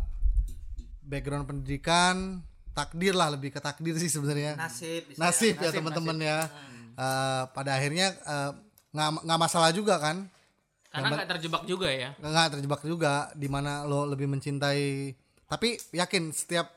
[1.05, 2.41] background pendidikan
[2.75, 4.59] takdir lah lebih ke takdir sih sebenarnya.
[4.59, 5.71] Nasib bisa nasib ya.
[5.71, 6.39] teman-teman ya.
[6.95, 8.51] Eh, pada akhirnya eh,
[8.95, 10.27] nggak nggak masalah juga kan.
[10.91, 12.15] Karena nggak terjebak juga ya.
[12.19, 15.15] nggak terjebak juga di mana lo lebih mencintai.
[15.51, 16.71] Tapi yakin setiap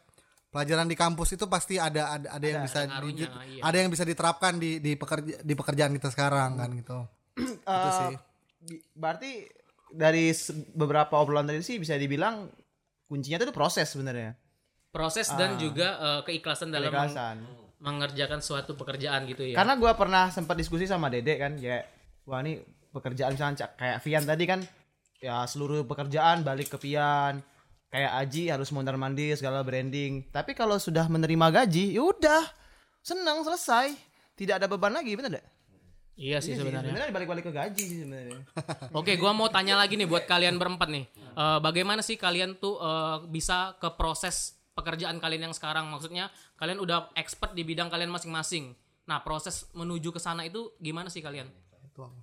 [0.47, 3.61] pelajaran di kampus itu pasti ada ada, ada yang bisa di- iya.
[3.61, 6.99] ada yang bisa diterapkan di di pekerja di pekerjaan kita sekarang kan gitu
[7.77, 8.15] itu sih
[8.59, 9.31] Bi- berarti
[9.87, 10.31] dari
[10.73, 12.51] beberapa obrolan tadi sih bisa dibilang
[13.05, 14.35] kuncinya itu proses sebenarnya.
[14.89, 17.35] Proses dan juga eh, keikhlasan dalam meng- Keikhlasan.
[17.77, 19.55] mengerjakan suatu pekerjaan gitu ya.
[19.55, 21.85] Karena gua pernah sempat diskusi sama Dede kan, ya
[22.25, 24.59] wah ini pekerjaan misalnya Cak, kayak Vian tadi kan,
[25.17, 27.39] ya seluruh pekerjaan balik ke Pian.
[27.87, 30.27] Kayak Aji harus mondar mandir segala branding.
[30.27, 32.43] Tapi kalau sudah menerima gaji, ya udah
[32.99, 33.95] senang selesai,
[34.35, 35.47] tidak ada beban lagi, bener gak?
[36.17, 36.91] Iya sih sebenarnya.
[36.91, 38.41] Sebenarnya balik-balik ke gaji sih sebenarnya.
[38.99, 41.05] Oke, gua mau tanya lagi nih buat kalian berempat nih.
[41.15, 45.87] Eh, bagaimana sih kalian tuh eh, bisa ke proses pekerjaan kalian yang sekarang?
[45.93, 48.73] Maksudnya kalian udah expert di bidang kalian masing-masing.
[49.07, 51.47] Nah, proses menuju ke sana itu gimana sih kalian?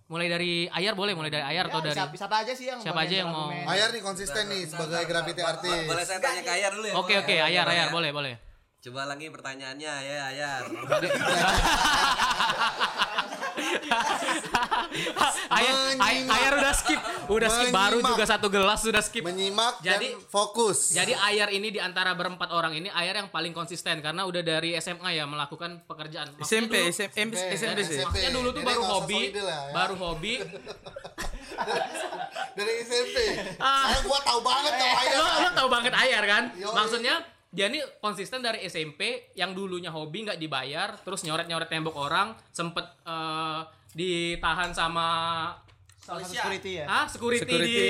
[0.06, 3.02] Mulai dari Ayar boleh, mulai dari Ayar atau dari siapa, siapa aja sih yang Siapa
[3.02, 3.50] aja yang mau-?
[3.50, 6.94] Ayar nih konsisten nih sebagai graffiti artis Boleh saya tanya ke Ayar dulu ya?
[6.94, 8.38] Oke, oke, Ayar, Ayar, boleh, boleh.
[8.78, 10.62] Coba lagi pertanyaannya ya Ayar.
[15.46, 18.10] Ayar, Ay- Ayar udah skip, udah skip baru Menyimak.
[18.10, 19.22] juga satu gelas sudah skip.
[19.22, 23.50] menyimak Jadi- dan fokus Jadi Ayar ini di antara berempat orang ini Ayar yang paling
[23.50, 26.30] konsisten karena udah dari SMA ya melakukan pekerjaan.
[26.32, 27.98] Maksudnya SMP, dulu- SMP, SMP sih.
[27.98, 28.04] SMP.
[28.04, 29.72] Maksudnya dulu tuh Jadi baru hobi, lah ya.
[29.72, 30.34] baru hobi.
[32.54, 33.16] dari SMP
[33.58, 33.90] Ah.
[33.90, 36.44] Saya gua tahu banget tuh Ayar lo, lo tau banget Ayar kan?
[36.54, 36.70] Yoi.
[36.72, 37.14] Maksudnya
[37.48, 42.82] dia ini konsisten dari SMP yang dulunya hobi nggak dibayar, terus nyoret-nyoret tembok orang, sempet
[43.04, 43.60] eh,
[43.94, 45.08] ditahan sama
[46.20, 46.86] security ya.
[46.86, 47.72] ah security, Security.
[47.72, 47.88] di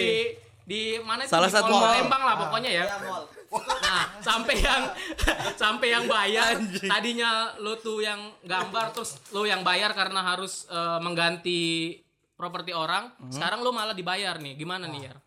[0.64, 1.92] di mana itu Salah di satu mall.
[2.00, 2.84] Lembang lah pokoknya ya.
[2.88, 3.24] Ya, mall.
[3.54, 4.82] Nah, sampai yang
[5.62, 10.98] sampai yang bayar tadinya lo tuh yang gambar terus lo yang bayar karena harus eh,
[10.98, 11.98] mengganti
[12.34, 14.58] properti orang, sekarang lo malah dibayar nih.
[14.58, 15.18] Gimana nih, Yar?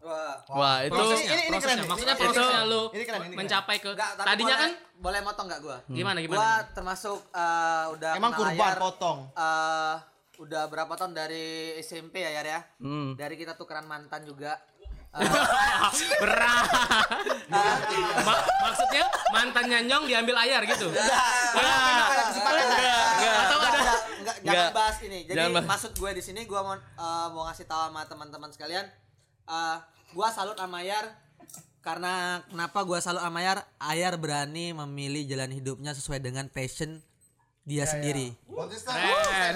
[0.00, 0.36] Wah.
[0.48, 1.74] Wah, itu Prosesnya, ini- ini prosesnya.
[1.74, 1.88] keren.
[1.88, 3.38] Maksudnya Ini- prosesnya itu- lo ini keren, ini keren.
[3.38, 5.76] mencapai ke Enggak, tadinya boleh, kan boleh motong enggak gua?
[5.86, 6.38] gimana gimana?
[6.38, 9.18] Gua termasuk eh, udah Emang kurban Ayar, potong.
[9.28, 9.94] eh,
[10.38, 11.46] udah berapa tahun dari
[11.78, 12.60] SMP ya Yar ya?
[12.78, 13.14] Hmm.
[13.14, 14.54] Dari kita tukeran mantan juga.
[15.10, 15.24] Eh,
[16.20, 16.68] Berat.
[18.22, 20.86] Ma- maksudnya mantannya Nyong diambil ayar gitu.
[20.86, 21.10] Enggak,
[22.06, 22.62] ada kesempatan.
[22.62, 23.34] enggak.
[23.40, 24.36] Atau ada enggak, Enggak.
[24.44, 25.18] jangan bahas ini.
[25.24, 26.80] Jadi maksud gue di sini gue mau eh,
[27.28, 28.86] mau ngasih tahu sama teman-teman sekalian
[29.48, 29.78] eh
[30.10, 31.08] gue salut sama Ayar
[31.78, 32.12] karena
[32.44, 33.64] kenapa gue salut sama Ayar?
[33.78, 37.00] Ayar berani memilih jalan hidupnya sesuai dengan passion
[37.62, 38.32] dia sendiri.
[38.46, 39.54] konsisten Keren.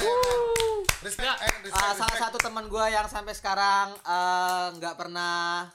[1.02, 1.38] respect Nggak.
[1.38, 3.96] eh, respect, Ah, salah satu teman gue yang sampai sekarang
[4.72, 5.68] nggak pernah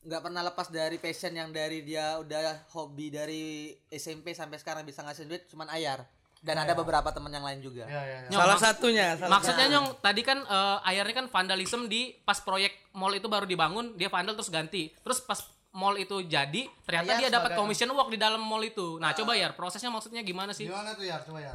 [0.00, 3.44] nggak pernah lepas dari passion yang dari dia udah hobi dari
[3.86, 6.08] SMP sampai sekarang bisa ngasih duit cuman Ayar
[6.38, 7.84] dan ada beberapa teman yang lain juga.
[7.84, 8.28] Ya, ya, ya.
[8.28, 9.06] Nyong, salah satunya.
[9.14, 13.44] Salah Maksudnya Nyong tadi kan eh, ayarnya kan vandalisme di pas proyek mall itu baru
[13.44, 14.94] dibangun, dia vandal terus ganti.
[14.96, 18.96] Terus pas mall itu jadi, ternyata Ayar dia dapat commission work di dalam mall itu.
[18.96, 20.64] Nah, coba ya prosesnya maksudnya gimana sih?
[20.64, 21.54] gimana tuh ya coba ya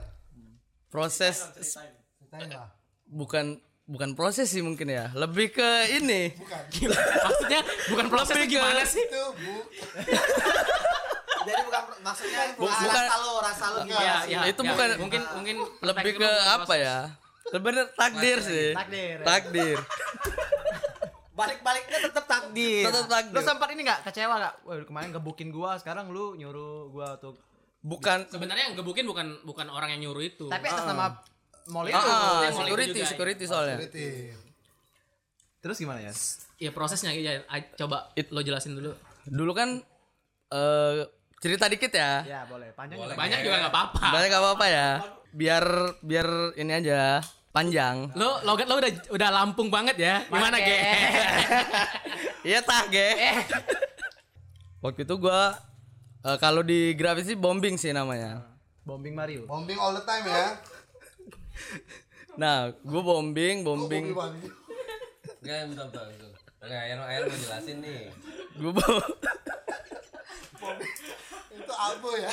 [0.87, 2.69] proses ceritain lah
[3.03, 5.09] bukan bukan proses sih mungkin ya.
[5.11, 6.29] Lebih ke ini.
[7.19, 9.01] maksudnya bukan prosesnya Lebih ke- gimana sih?
[9.01, 9.55] itu bu
[11.43, 14.31] Jadi bukan maksudnya bukan- rasa lo, rasa lo gimana Ya, sih?
[14.31, 14.69] ya, Itu ya.
[14.71, 16.97] bukan- mungkin mungkin Lebih ke lu bukan apa ya?
[17.43, 18.67] Sebenarnya takdir sih.
[18.71, 19.17] Takdir.
[19.21, 19.77] Takdir.
[21.33, 22.85] Balik-baliknya tetap takdir.
[22.85, 23.41] Tetap Lu takdir.
[23.41, 24.53] sempat ini nggak kecewa nggak?
[24.63, 27.41] Wah kemarin gebukin gua, sekarang lu nyuruh gua untuk.
[27.83, 30.45] Bukan Sebenarnya yang gebukin bukan bukan orang yang nyuruh itu.
[30.47, 31.19] Tapi atas nama
[31.67, 31.97] mall itu.
[31.97, 32.05] ah,
[32.39, 33.09] mall itu security, juga.
[33.09, 33.77] security soalnya.
[33.81, 34.07] Berarti.
[35.59, 36.13] Terus gimana ya?
[36.59, 37.43] ya prosesnya ya
[37.75, 38.95] coba lo jelasin dulu.
[39.25, 39.83] Dulu kan
[40.47, 41.01] eh
[41.43, 42.23] cerita dikit ya.
[42.23, 42.71] Ya boleh.
[42.71, 43.19] Panjang juga.
[43.19, 43.99] Banyak juga nggak apa-apa.
[44.15, 44.87] Banyak gak apa-apa ya.
[45.35, 45.65] Biar
[45.99, 47.19] biar ini aja
[47.51, 48.15] panjang.
[48.15, 50.23] Lo logat lo udah udah Lampung banget ya.
[50.31, 50.79] Gimana, Ge?
[52.47, 53.11] Iya tah, Ge.
[54.79, 55.55] Waktu itu gua
[56.23, 58.47] eh, kalau di grafis sih bombing sih namanya.
[58.83, 59.47] Bombing Mario.
[59.47, 60.59] bombing all the time ya
[62.41, 64.11] Nah, gua bombing, bombing.
[65.39, 66.07] Enggak, bentar, bentar.
[66.63, 68.11] Enggak, Ayar, Ayar mau jelasin nih.
[68.59, 69.07] Gua bo-
[71.73, 72.31] itu abu ya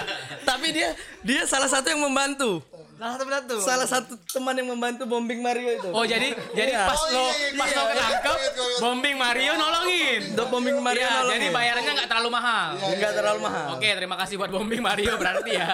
[0.48, 0.88] Tapi dia
[1.24, 2.60] dia salah satu yang membantu.
[3.00, 3.54] Salah satu satu.
[3.58, 5.88] Salah satu teman yang membantu bombing Mario itu.
[5.90, 6.86] Oh jadi jadi Iya.
[6.86, 8.36] pas Oh, lo iya, iya, pas iya, lo ketangkep
[8.78, 10.20] bombing Mario nolongin.
[10.36, 11.34] Untuk bombing Mario nolongin.
[11.34, 12.68] jadi bayarannya nggak terlalu mahal.
[12.78, 13.66] Enggak terlalu mahal.
[13.74, 15.68] Oke, terima kasih buat bombing Mario berarti ya.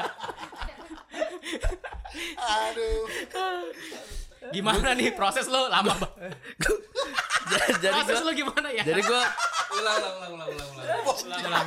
[2.38, 3.04] aduh
[4.48, 6.32] Gimana nih proses lo lama banget.
[7.82, 8.84] jadi Proses gua lo gimana ya?
[8.84, 9.20] jadi gua
[9.68, 10.68] ulang ulang ulang ulang.
[10.72, 10.88] ulang.
[11.04, 11.66] Ulang, ulang.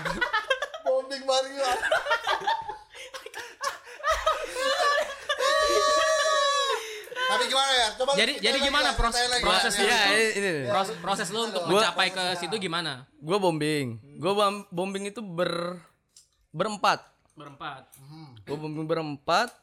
[0.83, 1.65] Bombing Mario.
[7.31, 7.87] Tapi gimana ya?
[7.95, 10.37] Coba Jadi jadi gimana proses prosesnya ya itu?
[10.37, 10.51] ini.
[10.67, 13.07] Proses, proses lo untuk Gua- mencapai ke situ gimana?
[13.17, 15.79] gua bombing gua bom- bombing itu ber
[16.51, 17.87] berempat Berempat.
[18.43, 19.55] gue bombing berempat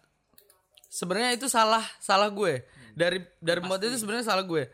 [0.89, 2.65] sebenarnya itu salah salah gue
[2.97, 4.73] dari dari empat itu sebenarnya salah gue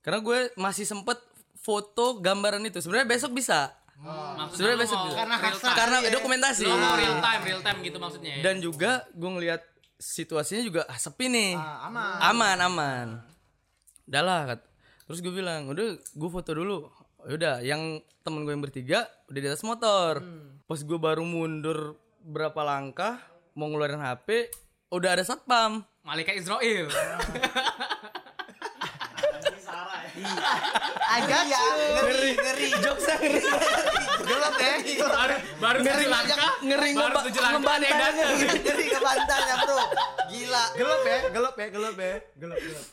[0.00, 1.20] karena gue masih sempet
[1.54, 5.16] foto gambaran itu sebenarnya besok bisa Maksudnya Sebenarnya lo besok mau juga.
[5.20, 5.36] karena
[5.76, 6.64] karena dokumentasi.
[6.64, 8.42] Lo mau real time, real time gitu maksudnya ya.
[8.42, 9.60] dan juga gue ngelihat
[9.94, 11.52] situasinya juga ah, sepi nih.
[11.52, 12.16] Ah, aman.
[12.24, 13.06] aman aman.
[14.06, 14.68] Udah lah kat-
[15.04, 16.88] terus gue bilang udah gue foto dulu.
[17.20, 20.24] Udah yang temen gue yang bertiga udah di atas motor.
[20.64, 23.20] Pas gue baru mundur berapa langkah
[23.52, 24.48] mau ngeluarin hp
[24.88, 25.84] udah ada satpam.
[26.00, 26.88] Malaikat Israel.
[31.10, 31.62] Agak Iya,
[31.96, 32.68] ngeri, ngeri.
[32.78, 33.40] Jokesnya ngeri.
[34.20, 34.74] gelap ya.
[35.58, 36.36] baru baru langkah.
[36.60, 38.30] ngeri baru ngeba- tujuh langkah yang datang.
[38.56, 39.78] Ngeri ke bantalnya, Bro.
[40.28, 40.64] Gila.
[40.72, 42.14] Gelap ya, gelap ya, gelap ya.
[42.36, 42.86] Gelap, gelap.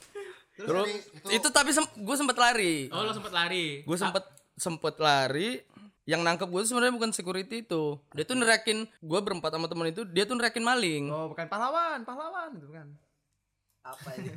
[0.57, 0.89] terus
[1.29, 3.85] itu, tapi gue sempet lari Oh lo sempet lari.
[3.85, 4.25] gue sempet
[4.57, 5.61] sempet lari
[6.03, 10.01] yang nangkep gue sebenarnya bukan security itu dia tuh nerakin gue berempat sama temen itu
[10.03, 12.89] dia tuh nerakin maling Oh, bukan pahlawan, pahlawan itu kan.
[13.85, 14.33] Apa ini?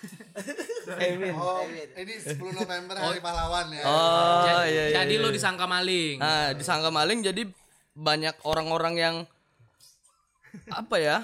[1.36, 3.82] Oh, ini 10 November hari pahlawan ya.
[3.84, 5.22] oh Ja- iya iya Jadi iya.
[5.22, 6.16] lo disangka maling.
[6.18, 7.42] Nah, disangka maling jadi
[7.92, 9.16] banyak orang-orang yang
[10.68, 11.16] apa ya?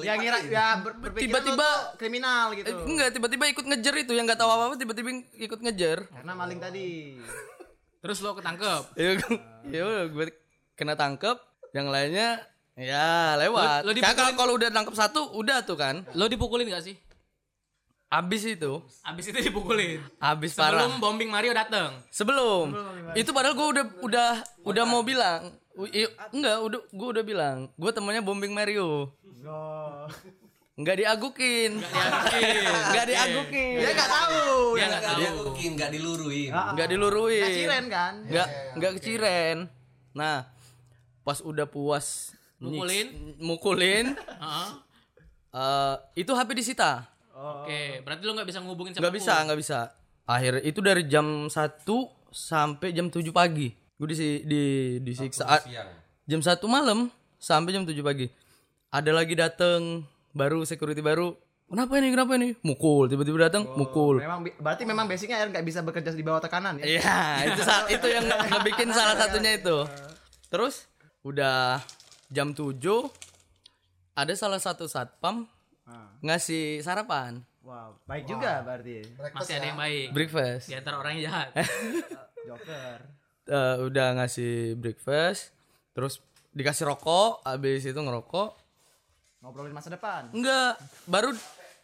[0.00, 2.66] Ya ngira ya ber, Tiba-tiba- kriminal gitu.
[2.66, 6.08] Eh, enggak, tiba-tiba ikut ngejar itu yang nggak tahu apa-apa tiba-tiba ikut ngejar.
[6.08, 7.20] Karena maling tadi.
[8.02, 8.82] Terus lo ketangkep.
[8.96, 9.16] Ya,
[9.70, 10.26] ya udah, gue
[10.74, 11.36] kena tangkep,
[11.72, 12.44] yang lainnya
[12.74, 13.84] ya lewat.
[13.84, 16.04] Lo- lo kalau kalau udah tangkep satu udah tuh kan.
[16.12, 16.96] Lo dipukulin gak sih?
[18.14, 18.72] Habis itu,
[19.02, 19.98] Abis itu dipukulin.
[20.18, 20.86] habis parah.
[20.86, 21.98] Sebelum bombing Mario datang.
[22.08, 22.70] Sebelum.
[23.12, 24.30] Itu padahal gue udah udah
[24.62, 25.50] udah mau bilang.
[25.84, 27.56] I- enggak, udah gue udah bilang.
[27.74, 29.10] Gue temennya bombing Mario.
[29.42, 30.06] Oh.
[30.74, 31.78] Enggak diagukin.
[31.78, 32.62] Diagukin.
[32.86, 33.74] Enggak diagukin.
[33.78, 34.38] Dia enggak tahu.
[34.74, 35.18] Dia nggak tahu.
[35.18, 36.50] Dia mungkin nggak diluruin.
[36.50, 37.42] Enggak diluruin.
[37.44, 38.14] Kasiren kan?
[38.26, 39.56] Enggak enggak keciren.
[40.12, 40.46] Nah,
[41.20, 43.06] pas udah puas Mukulin.
[43.38, 44.06] mukulin
[44.42, 44.68] Heeh.
[45.52, 47.10] eh, itu HP disita.
[47.34, 49.78] Oke, berarti lo nggak bisa ngehubungin siapa Enggak bisa, enggak bisa.
[50.24, 51.82] Akhirnya itu dari jam 1
[52.30, 53.74] sampai jam 7 pagi.
[53.98, 54.16] Gue di
[54.46, 54.62] di
[55.02, 55.66] disiksa A-
[56.24, 58.30] jam 1 malam sampai jam 7 pagi.
[58.88, 61.34] Ada lagi dateng baru security baru.
[61.66, 62.08] Kenapa ini?
[62.14, 62.54] Kenapa ini?
[62.62, 64.22] Mukul, tiba-tiba datang mukul.
[64.22, 66.86] Memang berarti memang basicnya Aaron nggak bisa bekerja di bawah tekanan ya.
[66.86, 67.18] Iya,
[67.50, 67.62] itu
[67.98, 69.82] itu yang ngebikin salah satunya itu.
[70.52, 70.86] Terus
[71.26, 71.82] udah
[72.30, 72.78] jam 7
[74.14, 75.50] ada salah satu satpam
[76.24, 79.00] ngasih sarapan Wow, baik juga berarti.
[79.32, 80.12] Masih ada yang baik.
[80.12, 80.68] breakfast.
[80.68, 81.48] Di antara orang yang jahat.
[82.48, 82.96] Joker.
[83.48, 85.56] Eh, udah ngasih breakfast,
[85.96, 86.20] terus
[86.52, 88.52] dikasih rokok, habis itu ngerokok.
[89.40, 90.28] Ngobrolin masa depan.
[90.36, 90.76] Enggak,
[91.08, 91.32] baru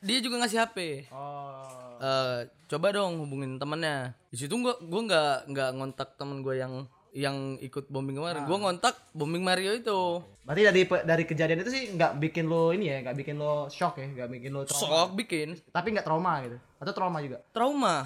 [0.05, 1.09] dia juga ngasih HP.
[1.13, 1.97] Oh.
[2.01, 4.13] Eh, coba dong hubungin temennya.
[4.29, 8.47] Di situ gua gua nggak nggak ngontak temen gue yang yang ikut bombing kemarin.
[8.47, 10.23] Gua ngontak bombing Mario itu.
[10.47, 13.99] Berarti dari dari kejadian itu sih nggak bikin lo ini ya, nggak bikin lo shock
[13.99, 15.07] ya, nggak bikin lo trauma.
[15.07, 16.57] Sok bikin Tapi nggak trauma gitu.
[16.79, 17.39] Atau trauma juga.
[17.51, 17.97] trauma.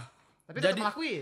[0.45, 1.15] Tapi tetap mengakui.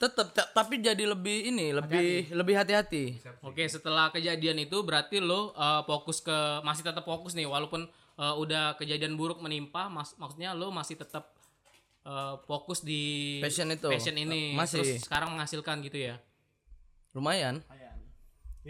[0.00, 5.52] tetap ta- tapi jadi lebih ini lebih lebih hati-hati Oke, setelah kejadian itu berarti lo
[5.52, 6.32] uh, fokus ke
[6.64, 7.84] masih tetap fokus nih walaupun
[8.16, 11.28] uh, udah kejadian buruk menimpa, mas- maksudnya lo masih tetap
[12.08, 13.92] uh, fokus di Passion itu.
[13.92, 14.56] passion ini.
[14.56, 14.80] Masih.
[14.80, 16.16] Terus sekarang menghasilkan gitu ya.
[17.14, 17.64] Lumayan.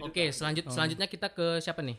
[0.00, 1.98] Oke, selanjut selanjutnya kita ke siapa nih?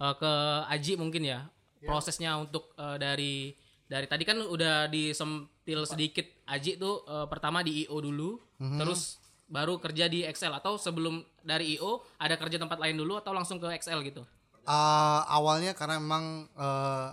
[0.00, 0.32] Eh, ke
[0.72, 1.46] Aji mungkin ya.
[1.84, 3.52] Prosesnya untuk eh, dari
[3.88, 9.76] dari tadi kan udah disentil sedikit Aji tuh eh, pertama di IO dulu, terus baru
[9.76, 10.52] kerja di Excel.
[10.52, 14.24] Atau sebelum dari IO ada kerja tempat lain dulu atau langsung ke Excel gitu.
[14.68, 17.08] Eh, awalnya karena memang eh,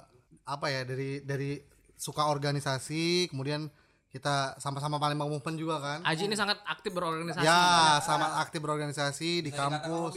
[0.46, 1.60] apa ya dari dari
[1.96, 3.72] suka organisasi kemudian
[4.16, 7.44] kita sama-sama paling movement juga kan Aji ini sangat aktif berorganisasi.
[7.44, 7.60] ya
[8.00, 10.16] sama aktif berorganisasi di kampus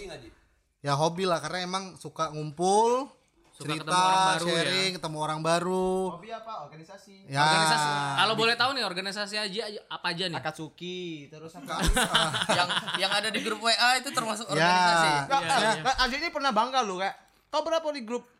[0.79, 3.11] ya hobi lah karena emang suka ngumpul
[3.51, 4.55] Suka cerita ketemu orang baru ya.
[4.55, 6.53] sharing ketemu orang baru Hobi apa?
[6.63, 7.15] Organisasi.
[7.27, 7.89] ya Organisasi.
[8.15, 10.39] Kalau boleh tahu nih organisasi Aji aja- apa aja nih?
[10.39, 11.75] Akatsuki, terus apa?
[12.55, 12.69] yang
[13.03, 15.71] yang ada di grup WA itu termasuk ya organisasi Iya, iya.
[15.83, 17.19] nggak, Aji ini pernah bangga lu kayak
[17.51, 18.31] kau berapa di grup?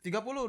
[0.00, 0.48] 30, 20.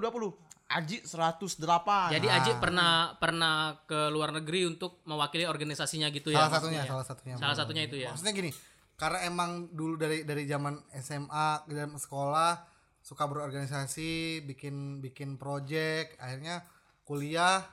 [0.69, 2.13] Aji 108.
[2.13, 6.45] Jadi Aji pernah pernah ke luar negeri untuk mewakili organisasinya gitu ya.
[6.45, 8.13] salah satunya salah satunya Salah satunya itu ya.
[8.13, 8.51] maksudnya gini
[8.93, 12.51] karena emang dulu dari dari zaman SMA dan sekolah
[12.99, 16.61] suka berorganisasi bikin bikin project akhirnya
[17.01, 17.63] kuliah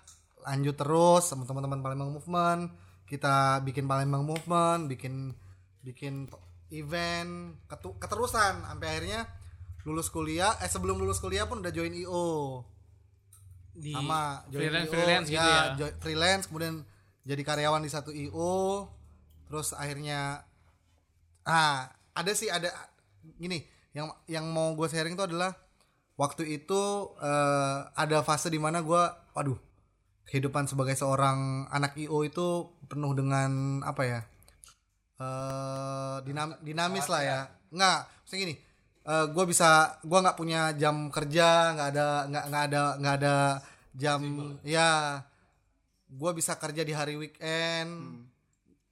[0.41, 2.71] lanjut terus sama teman-teman Palembang Movement
[3.05, 5.35] kita bikin Palembang Movement bikin
[5.83, 6.31] bikin
[6.71, 9.27] event ketu- keterusan sampai akhirnya
[9.83, 12.63] lulus kuliah eh sebelum lulus kuliah pun udah join IO
[13.77, 16.75] di sama freelance IO, freelance gitu ya jo- freelance kemudian
[17.23, 18.89] jadi karyawan di satu IO
[19.47, 20.43] terus akhirnya
[21.45, 22.73] ah ada sih ada
[23.37, 23.63] gini
[23.93, 25.55] yang yang mau gue sharing itu adalah
[26.17, 26.83] waktu itu
[27.21, 29.59] eh, ada fase di mana gue waduh
[30.27, 32.47] kehidupan sebagai seorang anak IO itu
[32.89, 34.21] penuh dengan apa ya
[35.17, 37.41] eh dinam- dinamis lah ya.
[37.73, 38.55] Nggak maksudnya gini
[39.07, 43.37] gue bisa gue nggak punya jam kerja nggak ada nggak nggak ada nggak ada
[43.95, 44.21] jam
[44.67, 45.23] ya.
[46.07, 48.23] Gue bisa kerja di hari weekend.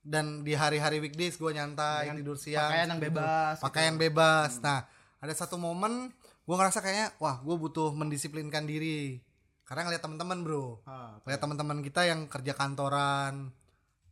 [0.05, 2.68] Dan di hari-hari weekdays gue nyantai tidur siang.
[2.68, 3.09] pakaian yang gitu.
[3.09, 4.53] bebas, pakaian bebas.
[4.61, 4.85] Nah
[5.16, 6.12] ada satu momen
[6.44, 9.24] gue ngerasa kayaknya wah gue butuh mendisiplinkan diri.
[9.64, 10.85] Karena ngeliat teman-teman bro.
[10.85, 13.48] Ah, ngeliat teman-teman kita yang kerja kantoran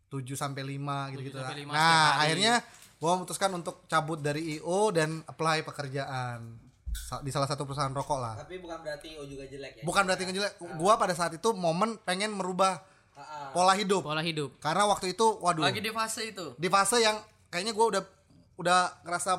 [0.08, 1.36] 7 sampai 5 gitu-gitu.
[1.36, 2.20] sampai lima Nah, setiap hari.
[2.24, 2.54] akhirnya
[3.02, 6.54] gua memutuskan untuk cabut dari IO dan apply pekerjaan
[7.18, 8.34] di salah satu perusahaan rokok lah.
[8.38, 9.82] Tapi bukan berarti IO juga jelek ya.
[9.82, 10.52] Bukan berarti ngejelek.
[10.76, 12.78] Gua pada saat itu momen pengen merubah
[13.50, 14.00] pola hidup.
[14.02, 16.54] pola hidup Karena waktu itu waduh Lagi di fase itu.
[16.56, 18.02] di fase yang kayaknya gua udah
[18.56, 19.32] udah ngerasa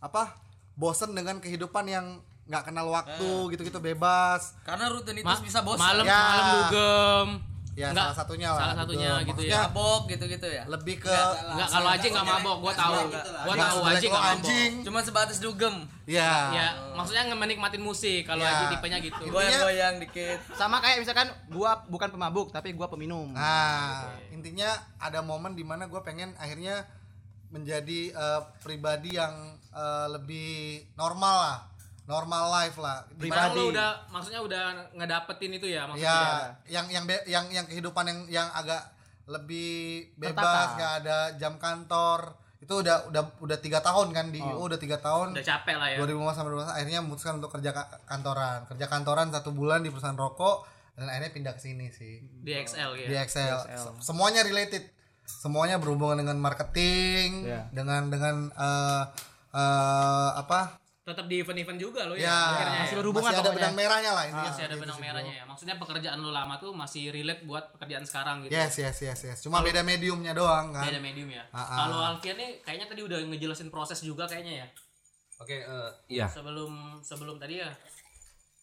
[0.00, 0.34] apa?
[0.72, 2.06] bosen dengan kehidupan yang
[2.46, 4.56] nggak kenal waktu gitu-gitu bebas.
[4.60, 5.78] Karena rutinitas Ma- bisa bosan.
[5.78, 6.18] malam Ya.
[6.18, 7.28] malam dugem
[7.72, 8.60] Ya Nggak, salah satunya lah.
[8.60, 9.28] salah satunya Gitu.
[9.30, 10.62] gitu ya mabok gitu-gitu ya.
[10.66, 12.94] lebih ke Enggak kalau aja nggak mabok gua tahu
[13.40, 14.72] gua tahu jelek aja lo nggak mabok anjing.
[14.82, 15.74] Cuma sebatas dugem.
[16.04, 16.32] Ya.
[16.50, 18.50] ya maksudnya menikmatin musik kalau Ya.
[18.52, 20.38] aja tipenya gitu Goyang-goyang dikit.
[20.52, 25.86] sama kayak misalkan gua bukan pemabuk tapi gua peminum Nah, intinya ada momen di mana
[25.86, 26.82] gue pengen akhirnya
[27.48, 29.34] menjadi eh, pribadi yang
[29.70, 30.50] eh, lebih
[30.94, 31.56] normal lah,
[32.10, 33.06] normal life lah.
[33.08, 36.26] Dimana- lo udah maksudnya udah ngedapetin itu ya maksudnya ya,
[36.68, 38.82] yang yang be- yang yang kehidupan yang yang agak
[39.24, 42.34] lebih bebas, gak ada jam kantor.
[42.58, 45.32] Itu udah udah udah tiga tahun kan di IO udah tiga tahun.
[45.32, 49.26] udah capek lah ya 2015 sampai 2015 akhirnya memutuskan untuk kerja ka- kantoran, kerja kantoran
[49.30, 53.16] satu bulan di perusahaan rokok dan akhirnya pindah ke sini sih di XL ya di
[53.16, 53.56] Excel.
[53.56, 54.84] Se- Semuanya related.
[55.22, 57.70] Semuanya berhubungan dengan marketing, Iya.
[57.70, 59.04] dengan dengan eh
[59.52, 60.76] eh, apa?
[61.10, 62.98] Tetap di event-event juga lo ya, Ya, akhirnya masih, ya.
[62.98, 63.56] berhubungan ada pokoknya.
[63.56, 64.48] benang merahnya lah intinya.
[64.48, 68.36] masih ada benang merahnya ya maksudnya pekerjaan lo lama tuh masih relate buat pekerjaan sekarang
[68.42, 69.38] gitu Yes, yes, yes, yes.
[69.40, 70.82] Cuma beda mediumnya doang kan.
[70.82, 71.76] beda medium ya Ah, ah.
[71.80, 74.68] kalau Alfian nih kayaknya tadi udah ngejelasin proses juga kayaknya ya
[75.38, 76.26] Oke, eh, iya.
[76.26, 76.70] sebelum
[77.00, 77.70] sebelum tadi ya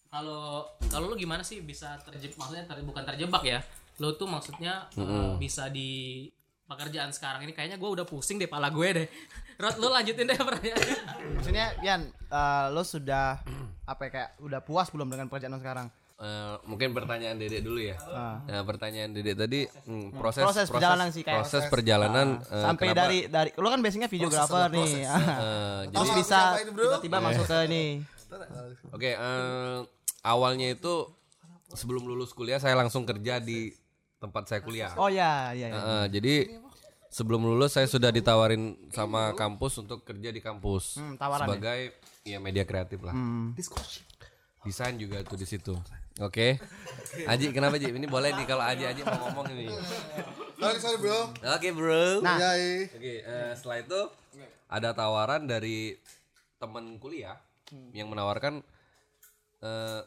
[0.08, 3.60] kalau kalau lu gimana sih bisa terjebak maksudnya ter- bukan terjebak ya
[3.98, 6.24] lo tuh maksudnya eh, bisa di
[6.68, 9.06] pekerjaan sekarang ini kayaknya gue udah pusing deh pala gue deh.
[9.58, 10.96] Rod lu lanjutin deh pertanyaannya
[11.34, 13.42] maksudnya Yan eh, lo sudah
[13.82, 15.88] apa ya kayak udah puas belum dengan pekerjaan lo sekarang?
[16.18, 17.94] Eh, mungkin pertanyaan Dedek dulu ya.
[18.42, 22.98] Nah, pertanyaan Dedek tadi hmm, proses, Proses perjalanan sih, kayak- proses perjalanan eh, sampai kenapa-
[23.00, 24.92] dari dari lo kan basicnya videografer nih.
[24.98, 27.84] eh, jadi terus bisa tiba-tiba masuk ke ini.
[28.90, 29.78] Oke, eh,
[30.20, 31.06] awalnya itu
[31.70, 33.70] sebelum lulus kuliah saya langsung kerja di
[34.18, 34.90] tempat saya kuliah.
[34.94, 35.78] oh ya ya, ya.
[35.78, 36.34] Eh, jadi
[37.08, 41.48] sebelum lulus saya sudah ditawarin sama kampus untuk kerja di kampus Hmm, tawaran ya?
[41.48, 41.80] sebagai
[42.22, 42.38] ya?
[42.38, 43.14] media kreatif lah.
[43.14, 43.54] Hmm.
[44.60, 45.72] Desain juga tuh di situ.
[46.18, 46.58] Oke.
[47.24, 47.88] Aji kenapa Ji?
[47.88, 49.70] Ini boleh nih kalau Aji Aji mau ngomong ini.
[50.58, 51.30] Sorry, sorry, Bro.
[51.54, 52.20] Oke, Bro.
[52.20, 52.36] Nah.
[52.36, 52.74] Iya, iya.
[52.90, 54.00] Oke, eh, setelah itu
[54.66, 55.94] ada tawaran dari
[56.58, 57.38] teman kuliah
[57.94, 58.60] yang menawarkan
[59.58, 60.00] eh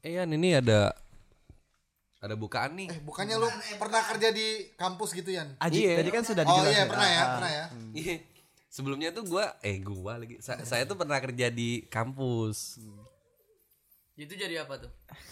[0.00, 0.96] eh Yan, ini ada
[2.18, 2.88] ada bukaan nih.
[2.88, 3.46] Eh, bukannya lu
[3.78, 5.54] pernah kerja di kampus gitu, Yan?
[5.56, 5.94] Aji Iya.
[5.96, 7.64] tadi kan sudah Oh dijelasin iya, pernah ya, Ah, pernah ya.
[7.94, 8.16] Iya.
[8.68, 12.76] Sebelumnya tuh gua eh gua lagi sa- saya tuh pernah kerja di kampus
[14.12, 14.90] Itu jadi apa tuh?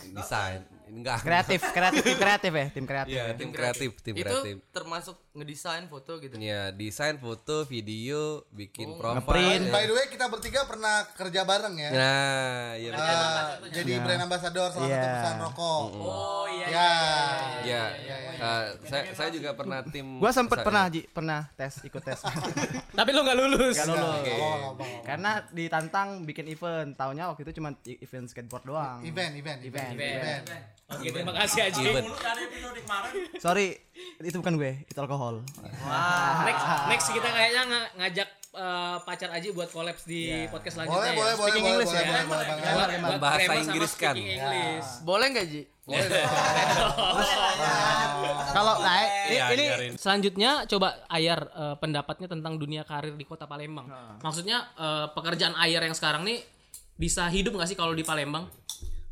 [0.08, 0.62] Desain.
[0.86, 1.18] Enggak.
[1.18, 4.54] kreatif kreatif tim kreatif ya tim kreatif Iya, tim kreatif, tim itu kreatif.
[4.70, 6.38] termasuk ngedesain foto gitu.
[6.38, 9.18] Ya, desain, foto, video, bikin ngeprint.
[9.18, 9.66] profile.
[9.66, 11.90] By the way, kita bertiga pernah kerja bareng ya.
[11.90, 13.02] Nah, iya betul.
[13.02, 15.02] Ah, jadi brand ambassador salah satu Iya.
[15.04, 15.82] perusahaan rokok.
[15.98, 16.90] oh iya Ya.
[17.66, 17.82] Ya,
[18.38, 20.06] eh, saya saya juga pernah tim.
[20.16, 22.22] gua sempet pernah Ji pernah tes ikut tes
[22.98, 24.22] tapi lu nggak lulus Gak lulus
[24.70, 24.86] Oke.
[25.02, 29.94] karena ditantang bikin event tahunya waktu itu cuma event skateboard doang Event, event, event.
[29.94, 30.44] Event.
[30.86, 32.06] oke terima kasih Aji Event.
[33.36, 33.74] sorry
[34.18, 35.42] itu bukan gue itu alkohol
[36.42, 41.10] next next kita kayaknya nga- ngajak eh, pacar Aji buat collabs di podcast selanjutnya Boleh,
[41.10, 41.18] ya.
[41.18, 42.06] boleh, boleh, Speaking boleh, English boleh, ya.
[42.06, 42.64] boleh, boleh banget.
[42.66, 44.14] Buat- Gimana, buat Bahasa Inggris kan?
[44.16, 44.90] English.
[45.02, 45.62] Boleh nggak Ji?
[48.52, 49.92] kalau nah ini, Iya, ini biarin.
[49.96, 53.86] Selanjutnya coba Ayar eh, pendapatnya tentang dunia karir di Kota Palembang.
[54.18, 56.40] Maksudnya eh, pekerjaan Ayar yang sekarang nih
[56.96, 58.48] bisa hidup nggak sih kalau di Palembang?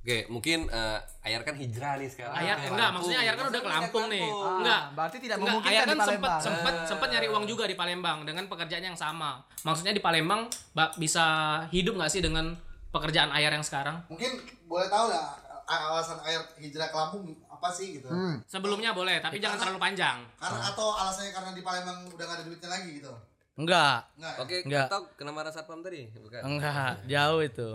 [0.05, 2.37] Oke, mungkin eh, Ayar kan hijrah nih sekarang.
[2.37, 4.29] Ayar Ke enggak, maksudnya Ayar kan udah ke Lampung nih.
[4.29, 4.83] Ah, Enggak.
[4.93, 6.41] berarti tidak Enggak, memungkinkan Ayar di kan sempat Palembang.
[6.45, 9.41] sempat sempat nyari uang juga di Palembang dengan pekerjaan yang sama.
[9.65, 10.45] Maksudnya di Palembang
[10.77, 11.25] ba- bisa
[11.73, 12.53] hidup nggak sih dengan
[12.93, 13.97] pekerjaan Ayar yang sekarang?
[14.07, 14.31] Mungkin
[14.69, 18.13] boleh tahu lah alasan air hijrah ke Lampung apa sih gitu.
[18.45, 20.21] Sebelumnya boleh, tapi jangan terlalu panjang.
[20.37, 23.09] Karena atau alasannya karena di Palembang udah gak ada duitnya lagi gitu.
[23.55, 24.03] Enggak.
[24.19, 24.35] Enggak.
[24.35, 24.43] ya?
[24.43, 24.87] Oke, Enggak.
[24.91, 26.11] atau kena marah satpam tadi?
[26.13, 26.43] Bukan.
[26.43, 27.69] Enggak, jauh itu.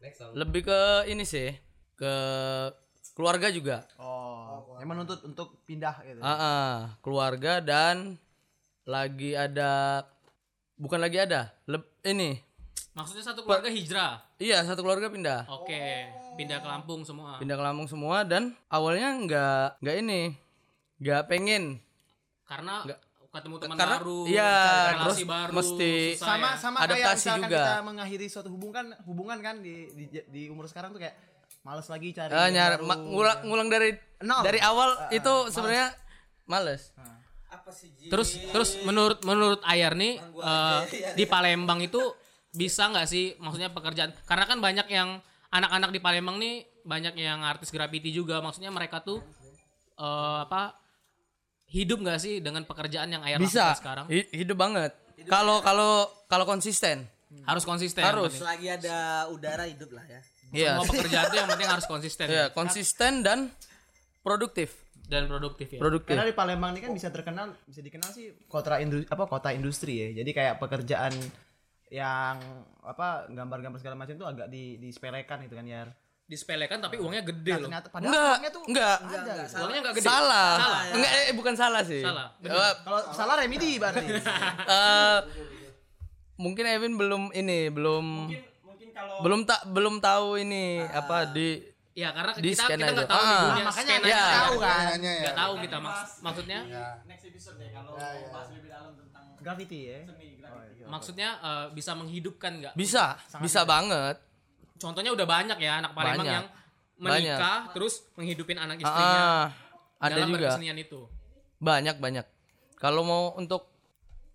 [0.00, 0.08] Oke.
[0.08, 0.32] Next song.
[0.32, 0.80] Lebih ke
[1.12, 1.52] ini sih,
[1.92, 2.12] ke
[3.12, 3.84] keluarga juga.
[4.00, 6.24] Oh, yang menuntut untuk pindah gitu.
[6.24, 6.72] Ah, ah,
[7.04, 8.16] keluarga dan
[8.88, 10.00] lagi ada
[10.80, 11.52] bukan lagi ada.
[11.68, 12.40] Leb, ini.
[12.96, 14.24] Maksudnya satu keluarga hijrah.
[14.40, 15.44] Iya, satu keluarga pindah.
[15.52, 16.08] Oke,
[16.40, 17.36] pindah ke Lampung semua.
[17.36, 20.22] Pindah ke Lampung semua dan awalnya enggak enggak ini.
[20.96, 21.64] Enggak pengen.
[22.48, 22.88] Karena
[23.30, 26.54] ketemu teman Karena baru, iya, cari terus relasi baru, mesti susah sama ya.
[26.56, 27.58] sama Adaptasi kayak misalkan juga.
[27.60, 31.14] kita mengakhiri suatu hubungan hubungan kan di di, di umur sekarang tuh kayak
[31.60, 32.84] males lagi cari Ah, yang nyari baru.
[32.84, 34.42] ma- ngulang ngulang dari Nol.
[34.42, 35.94] dari awal itu sebenarnya
[36.44, 36.90] males.
[38.04, 40.80] Terus terus menurut menurut Ayar nih eh,
[41.14, 41.98] di Palembang itu
[42.50, 47.42] bisa nggak sih maksudnya pekerjaan karena kan banyak yang anak-anak di Palembang nih banyak yang
[47.42, 49.22] artis graffiti juga maksudnya mereka tuh
[49.94, 50.74] eh, apa
[51.70, 53.70] hidup nggak sih dengan pekerjaan yang Ayar Bisa.
[53.70, 54.90] lakukan sekarang Hi- hidup banget.
[55.24, 55.92] Kalau kalau
[56.26, 57.06] kalau konsisten.
[57.46, 58.34] harus konsisten Harus.
[58.34, 60.18] Selagi ada udara hidup lah ya.
[60.50, 60.70] Iya.
[60.76, 63.38] semua pekerjaan tuh yang penting harus konsisten Iya, konsisten dan
[64.20, 64.74] produktif.
[65.06, 66.10] dan produktif ya Produktif.
[66.10, 69.94] Karena di Palembang ini kan bisa terkenal bisa dikenal sih kota industri apa kota industri
[69.96, 70.08] ya.
[70.16, 71.14] Jadi kayak pekerjaan
[71.88, 72.38] yang
[72.80, 75.86] apa gambar-gambar segala macam tuh agak di disepelekan gitu kan ya.
[76.30, 78.96] Disepelekan tapi uangnya gede loh Ternyata padahal Enggak, uangnya tuh enggak.
[79.00, 79.56] ada gitu.
[79.58, 80.50] uangnya nggak gede Salah.
[80.54, 82.00] salah Enggak, eh, bukan salah sih.
[82.00, 82.26] Salah.
[82.38, 84.06] Eh, Kalau salah remedi berarti.
[84.78, 85.18] eh,
[86.36, 88.06] mungkin Evin belum ini, belum
[89.20, 91.60] belum tak belum tahu ini apa di
[91.92, 93.40] ya karena Di kita kita nggak tahu Ah.
[93.50, 94.24] dunia makanya skenanya ya.
[94.38, 94.84] tahu kan.
[94.96, 95.14] Ya.
[95.18, 96.58] nggak tahu kita maks- maksudnya
[99.40, 99.98] Graffiti ya.
[100.86, 104.16] maksudnya eh, bisa menghidupkan nggak bisa, bisa banget.
[104.80, 106.34] Contohnya udah banyak ya anak Palembang Banyak.
[106.34, 106.46] yang
[106.98, 109.20] menikah terus menghidupin anak Ah, istrinya
[109.98, 110.36] ada dalam juga.
[110.48, 111.00] berkesenian itu
[111.58, 112.24] Banyak banyak.
[112.74, 113.68] Kalau mau untuk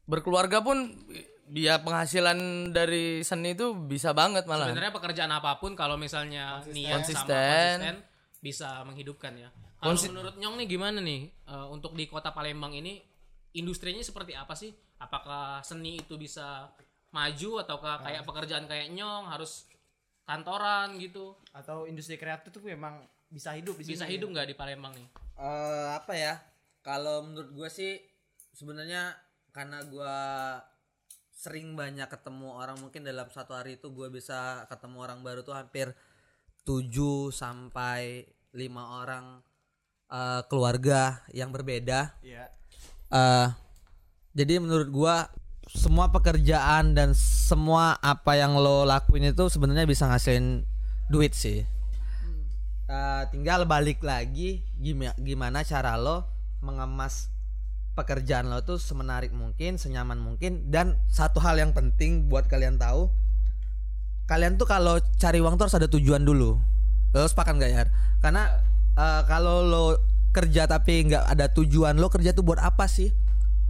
[0.06, 0.94] berkeluarga pun
[1.46, 2.38] dia penghasilan
[2.70, 4.70] dari seni itu bisa banget malah.
[4.70, 7.78] sebenarnya pekerjaan apa pun kalau misalnya niat sama Konsisten.
[7.78, 7.96] konsisten
[8.40, 13.02] bisa menghidupkan ya kalau menurut Nyong nih gimana nih eh, untuk di kota Palembang ini
[13.54, 16.70] industrinya seperti apa sih apakah seni itu bisa
[17.10, 19.66] maju ataukah kayak pekerjaan kayak Nyong harus
[20.26, 24.18] kantoran gitu Atau industri kreatif tuh memang bisa hidup di bisa sini.
[24.18, 26.40] hidup nggak di Palembang nih eh apa ya?
[26.80, 28.00] Kalau menurut gue sih
[28.56, 29.12] sebenarnya
[29.52, 30.16] karena gua
[31.36, 35.56] sering banyak ketemu orang mungkin dalam satu hari itu gue bisa ketemu orang baru tuh
[35.56, 35.92] hampir
[36.64, 38.24] 7 sampai
[38.56, 39.44] lima orang
[40.08, 42.16] eh, keluarga yang berbeda.
[42.24, 42.48] Iya.
[43.12, 43.48] eh
[44.36, 45.28] jadi menurut gua
[45.66, 50.62] semua pekerjaan dan semua apa yang lo lakuin itu sebenarnya bisa ngasilin
[51.10, 51.66] duit sih.
[52.86, 56.30] Eh, tinggal balik lagi gimana gimana cara lo
[56.62, 57.34] mengemas
[57.98, 63.10] pekerjaan lo tuh semenarik mungkin, senyaman mungkin dan satu hal yang penting buat kalian tahu
[64.26, 66.58] kalian tuh kalau cari uang tuh harus ada tujuan dulu.
[67.14, 67.84] Lo sepakat gak ya?
[68.22, 68.54] Karena
[68.98, 69.86] eh, kalau lo
[70.30, 73.10] kerja tapi nggak ada tujuan lo kerja tuh buat apa sih?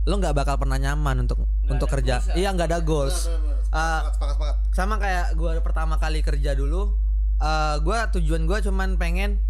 [0.05, 2.21] Lo nggak bakal pernah nyaman untuk untuk kerja.
[2.33, 3.25] Iya nggak ada goals.
[3.25, 3.33] Eh,
[3.65, 4.55] Sepakat, sepakat, sepakat.
[4.71, 6.95] sama kayak gue pertama kali kerja dulu
[7.35, 9.41] eh gue tujuan gue cuman pengen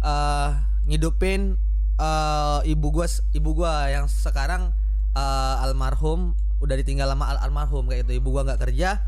[0.00, 0.50] eh
[0.86, 1.60] ngidupin
[1.94, 4.72] eh ibu gue ibu gua yang sekarang
[5.12, 9.04] eh, almarhum udah ditinggal sama al- almarhum kayak gitu ibu gua nggak kerja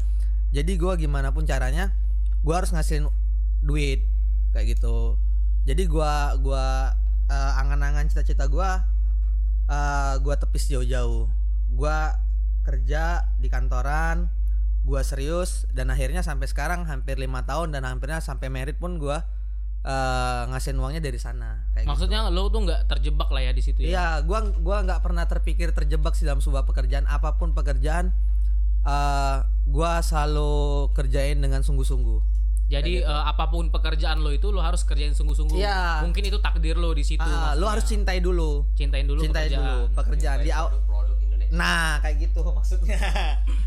[0.52, 1.96] jadi gue gimana pun caranya
[2.44, 3.08] gue harus ngasihin
[3.60, 4.04] duit
[4.52, 5.16] kayak gitu
[5.64, 6.92] jadi gua gua
[7.26, 8.84] eh, angan-angan cita-cita gua
[9.66, 11.26] eh gua tepis jauh-jauh
[11.74, 12.14] gua
[12.62, 14.30] kerja di kantoran
[14.86, 19.26] gua serius dan akhirnya sampai sekarang hampir lima tahun dan hampirnya sampai merit pun gua
[19.82, 21.90] eh ngasihin uangnya dari sana kayak gitu.
[21.90, 25.26] maksudnya lo tuh nggak terjebak lah ya di situ ya Iya, gua gua nggak pernah
[25.26, 28.10] terpikir terjebak sih dalam sebuah pekerjaan apa pun pekerjaan
[28.86, 29.36] eh
[29.66, 32.35] gua selalu kerjain dengan sungguh-sungguh.
[32.66, 36.02] Jadi eh, apa pun pekerjaan lo itu lo harus kerjain sungguh-sungguh Iya.
[36.02, 37.68] mungkin itu takdir lo di situ Ah, lu maksudnya.
[37.70, 38.50] harus cintai dulu.
[38.72, 39.62] cintain dulu cintai pekerjaan.
[39.62, 40.74] dulu pekerjaan di aw-
[41.46, 42.98] Nah, kayak gitu maksudnya.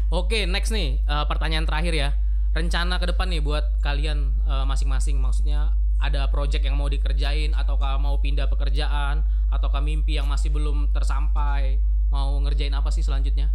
[0.09, 2.09] Oke, next nih eh, pertanyaan terakhir ya.
[2.49, 7.95] Rencana ke depan nih buat kalian eh, masing-masing, maksudnya ada project yang mau dikerjain ataukah
[7.95, 11.79] mau pindah pekerjaan ataukah mimpi yang masih belum tersampai,
[12.09, 13.47] mau ngerjain apa sih selanjutnya?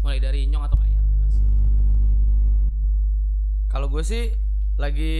[0.00, 1.03] Mulai dari Nyong atau bebas.
[3.74, 4.30] Kalau gue sih
[4.78, 5.18] lagi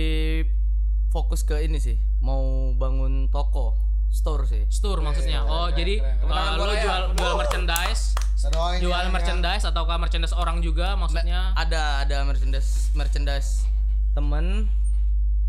[1.10, 3.74] fokus ke ini sih, mau bangun toko,
[4.14, 4.62] store sih.
[4.70, 5.42] Store maksudnya.
[5.42, 8.14] Oh, jadi uh, lo jual jual merchandise,
[8.78, 9.10] jual ya, ya.
[9.10, 11.50] merchandise ataukah merchandise orang juga maksudnya?
[11.58, 13.66] Ada ada merchandise merchandise
[14.14, 14.70] temen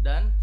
[0.02, 0.34] dan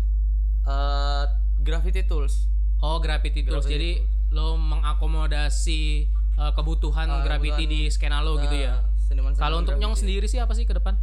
[0.62, 1.26] eh
[1.66, 2.46] graffiti tools.
[2.78, 3.66] Oh, graffiti tools.
[3.66, 6.06] Jadi lo mengakomodasi
[6.38, 8.78] uh, kebutuhan Ah, graffiti di skena lo gitu ya.
[8.78, 10.02] Nah, seniman-seniman Kalau untuk Nyong graffiti.
[10.06, 10.94] sendiri sih apa sih ke depan?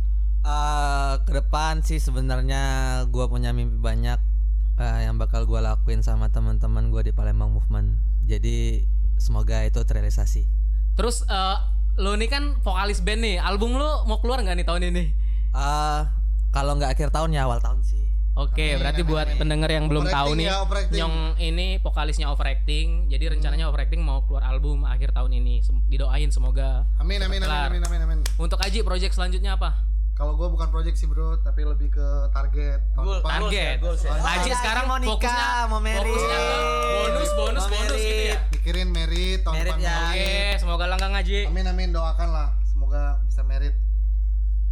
[0.49, 2.61] Eh, ke depan sih sebenarnya
[3.13, 4.17] gua punya mimpi banyak
[4.81, 8.01] eh, yang bakal gua lakuin sama teman-teman gua di Palembang Movement.
[8.25, 8.81] Jadi
[9.21, 10.49] semoga itu terrealisasi.
[10.97, 11.57] Terus eh,
[12.01, 13.37] lo ini kan vokalis band nih.
[13.37, 15.03] Album lo mau keluar nggak nih tahun ini?
[15.53, 16.01] Eh,
[16.49, 18.09] kalau nggak akhir tahun ya awal tahun sih.
[18.39, 20.63] Oke, berarti buat pendengar yang belum tahu nih, ya.
[21.03, 23.11] Nyong ini vokalisnya Overacting.
[23.11, 25.59] Jadi rencananya Overacting mau keluar album akhir tahun ini.
[25.91, 26.87] Didoain semoga.
[27.03, 27.67] Amin amin amin Kelar.
[27.67, 28.19] amin amin amin.
[28.39, 29.75] Untuk Aji project selanjutnya apa?
[30.19, 33.31] Kalau gue bukan project sih bro, tapi lebih ke target tahun Goal, depan.
[33.39, 33.77] Target.
[34.19, 36.55] Aji sekarang mau nikah, fokusnya mau fokusnya ke
[37.07, 38.37] bonus bonus Mau bonus gitu ya.
[38.51, 39.79] Mikirin merit tahun Merit depan.
[39.79, 39.95] ya.
[39.95, 40.19] merit.
[40.19, 41.47] Oke, semoga langgang Aji.
[41.47, 43.71] Amin amin doakan lah, semoga bisa merit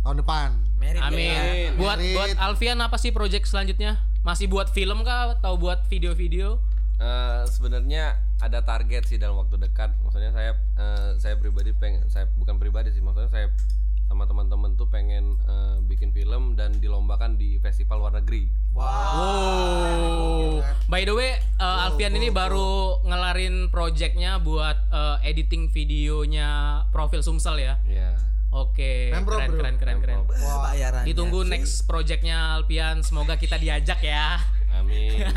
[0.04, 0.50] tahun depan.
[0.76, 1.80] Merit Amin.
[1.80, 2.14] Buat Merit.
[2.14, 4.04] buat Alfian apa sih project selanjutnya?
[4.22, 6.60] Masih buat film kah atau buat video-video?
[7.00, 9.96] Eh, sebenarnya ada target sih dalam waktu dekat.
[10.04, 13.48] Maksudnya saya eh, saya pribadi pengen saya bukan pribadi sih, maksudnya saya
[14.08, 18.48] sama teman-teman tuh pengen eh, bikin film dan dilombakan di festival luar negeri.
[18.72, 20.64] Wow.
[20.88, 27.60] By the way, uh, Alfian ini baru ngelarin projectnya buat uh, editing videonya profil Sumsel
[27.60, 27.76] ya.
[27.84, 28.16] Iya.
[28.54, 29.60] Oke, Pemprov, keren, bro.
[29.60, 31.06] keren keren keren Wah, bayarannya.
[31.12, 33.04] Ditunggu next projectnya Alfian.
[33.04, 34.40] Semoga kita diajak ya.
[34.72, 35.28] Amin.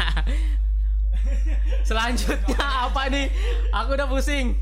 [1.89, 3.27] Selanjutnya apa nih?
[3.75, 4.55] Aku udah pusing.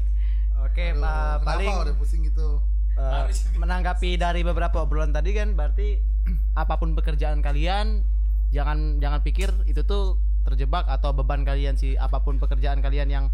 [0.64, 2.62] Oke, Aduh, Pak, kenapa paling udah pusing gitu?
[2.98, 3.24] Eh,
[3.54, 6.02] menanggapi dari beberapa obrolan tadi kan berarti
[6.62, 8.02] apa pun pekerjaan kalian
[8.50, 13.26] jangan jangan pikir itu tuh terjebak atau beban kalian sih apa pun pekerjaan kalian yang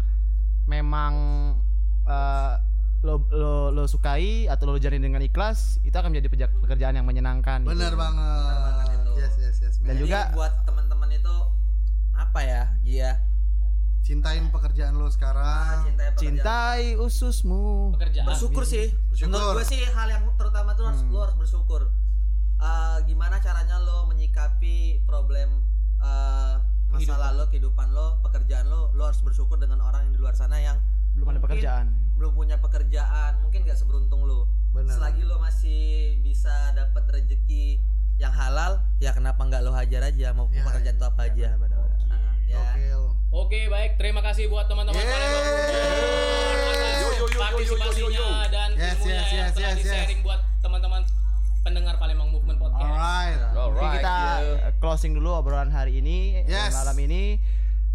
[0.69, 1.13] memang
[2.05, 2.53] eh,
[3.05, 7.61] lo, lo lo sukai atau lo jalani dengan ikhlas itu akan menjadi pekerjaan yang menyenangkan
[7.61, 7.77] gitu.
[7.77, 9.13] Bener banget.
[9.15, 9.75] Yes yes yes.
[9.85, 10.01] Dan man.
[10.01, 11.35] juga buat teman-teman itu
[12.17, 12.63] apa ya?
[12.81, 13.11] Iya.
[14.05, 15.94] cintain pekerjaan lo sekarang.
[16.15, 17.91] Cintai ususmu.
[17.93, 18.25] Pekerjaan.
[18.25, 18.91] bersyukur sih.
[19.09, 19.31] Bersyukur.
[19.31, 21.91] menurut gue sih hal yang terutama tuh harus lo harus bersyukur.
[22.55, 25.59] Eh, gimana caranya lo menyikapi problem
[25.99, 26.55] eh,
[26.87, 30.55] masalah lo kehidupan lo pekerjaan lo lo harus bersyukur dengan orang yang di luar sana
[30.57, 30.79] yang
[31.13, 31.85] belum ada pekerjaan.
[32.15, 34.47] belum punya pekerjaan mungkin gak seberuntung lo.
[34.71, 34.91] Benar.
[34.93, 35.83] selagi lo masih
[36.19, 37.79] bisa dapat rezeki
[38.15, 41.47] yang halal ya kenapa nggak lo hajar aja mau Ya, pekerjaan itu apa aja?
[42.05, 43.01] Nah, ya Gokil.
[43.33, 43.97] Oke, baik.
[43.99, 44.97] Terima kasih buat teman-teman.
[44.97, 48.25] Palembang atas Yo, yo, yo, yo, yo, yo, yo, yo.
[48.25, 49.77] partisipasinya dan Yes, ilmunya yes, yang yes, telah yes, yes.
[49.83, 51.01] di-sharing buat teman-teman
[51.61, 52.85] pendengar Palembang Movement Podcast.
[52.85, 53.39] Alright.
[53.41, 53.93] Oke, Alright.
[53.99, 54.71] kita yeah.
[54.77, 56.71] closing dulu obrolan hari ini Yes.
[56.71, 57.23] uh, malam ini.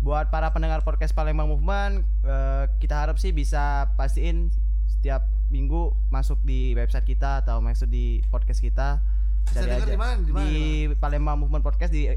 [0.00, 4.48] Buat para pendengar podcast Palembang Movement, uh, kita harap sih bisa pastiin
[4.88, 9.04] setiap minggu masuk di website kita atau masuk di podcast kita.
[9.44, 10.20] Bisa Cari aja di mana?
[10.24, 10.46] Di mana?
[10.48, 10.64] di
[10.96, 12.08] Palembang Movement Podcast di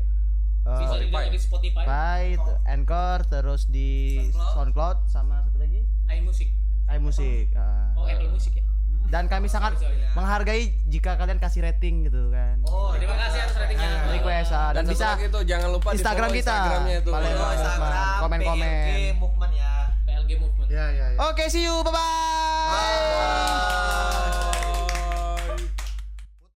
[0.63, 2.23] uh, Bisa didengar di Spotify, Spotify,
[2.67, 3.91] Anchor, terus di
[4.31, 6.49] SoundCloud sama satu lagi iMusic.
[6.89, 7.51] iMusic.
[7.55, 7.95] uh.
[7.95, 8.63] Oh, Apple Music ya.
[9.03, 9.99] Dan kami sangat sorry.
[10.17, 12.57] menghargai jika kalian kasih rating gitu kan.
[12.65, 14.09] oh Terima kasih atas ratingnya.
[14.09, 16.55] request uh, dan, Dan, bisa tuh jangan lupa di Instagram follow kita.
[16.57, 16.97] Instagramnya.
[17.05, 17.37] Palembang.
[17.37, 17.93] Follow Instagram
[18.25, 18.65] Komen-komen.
[18.65, 18.91] PLG
[19.21, 19.71] movement ya
[20.03, 20.67] PLG Movement.
[20.71, 21.17] Ya ya ya.
[21.29, 21.75] Oke, see you.
[21.85, 22.01] Bye bye.
[22.73, 23.92] Bye.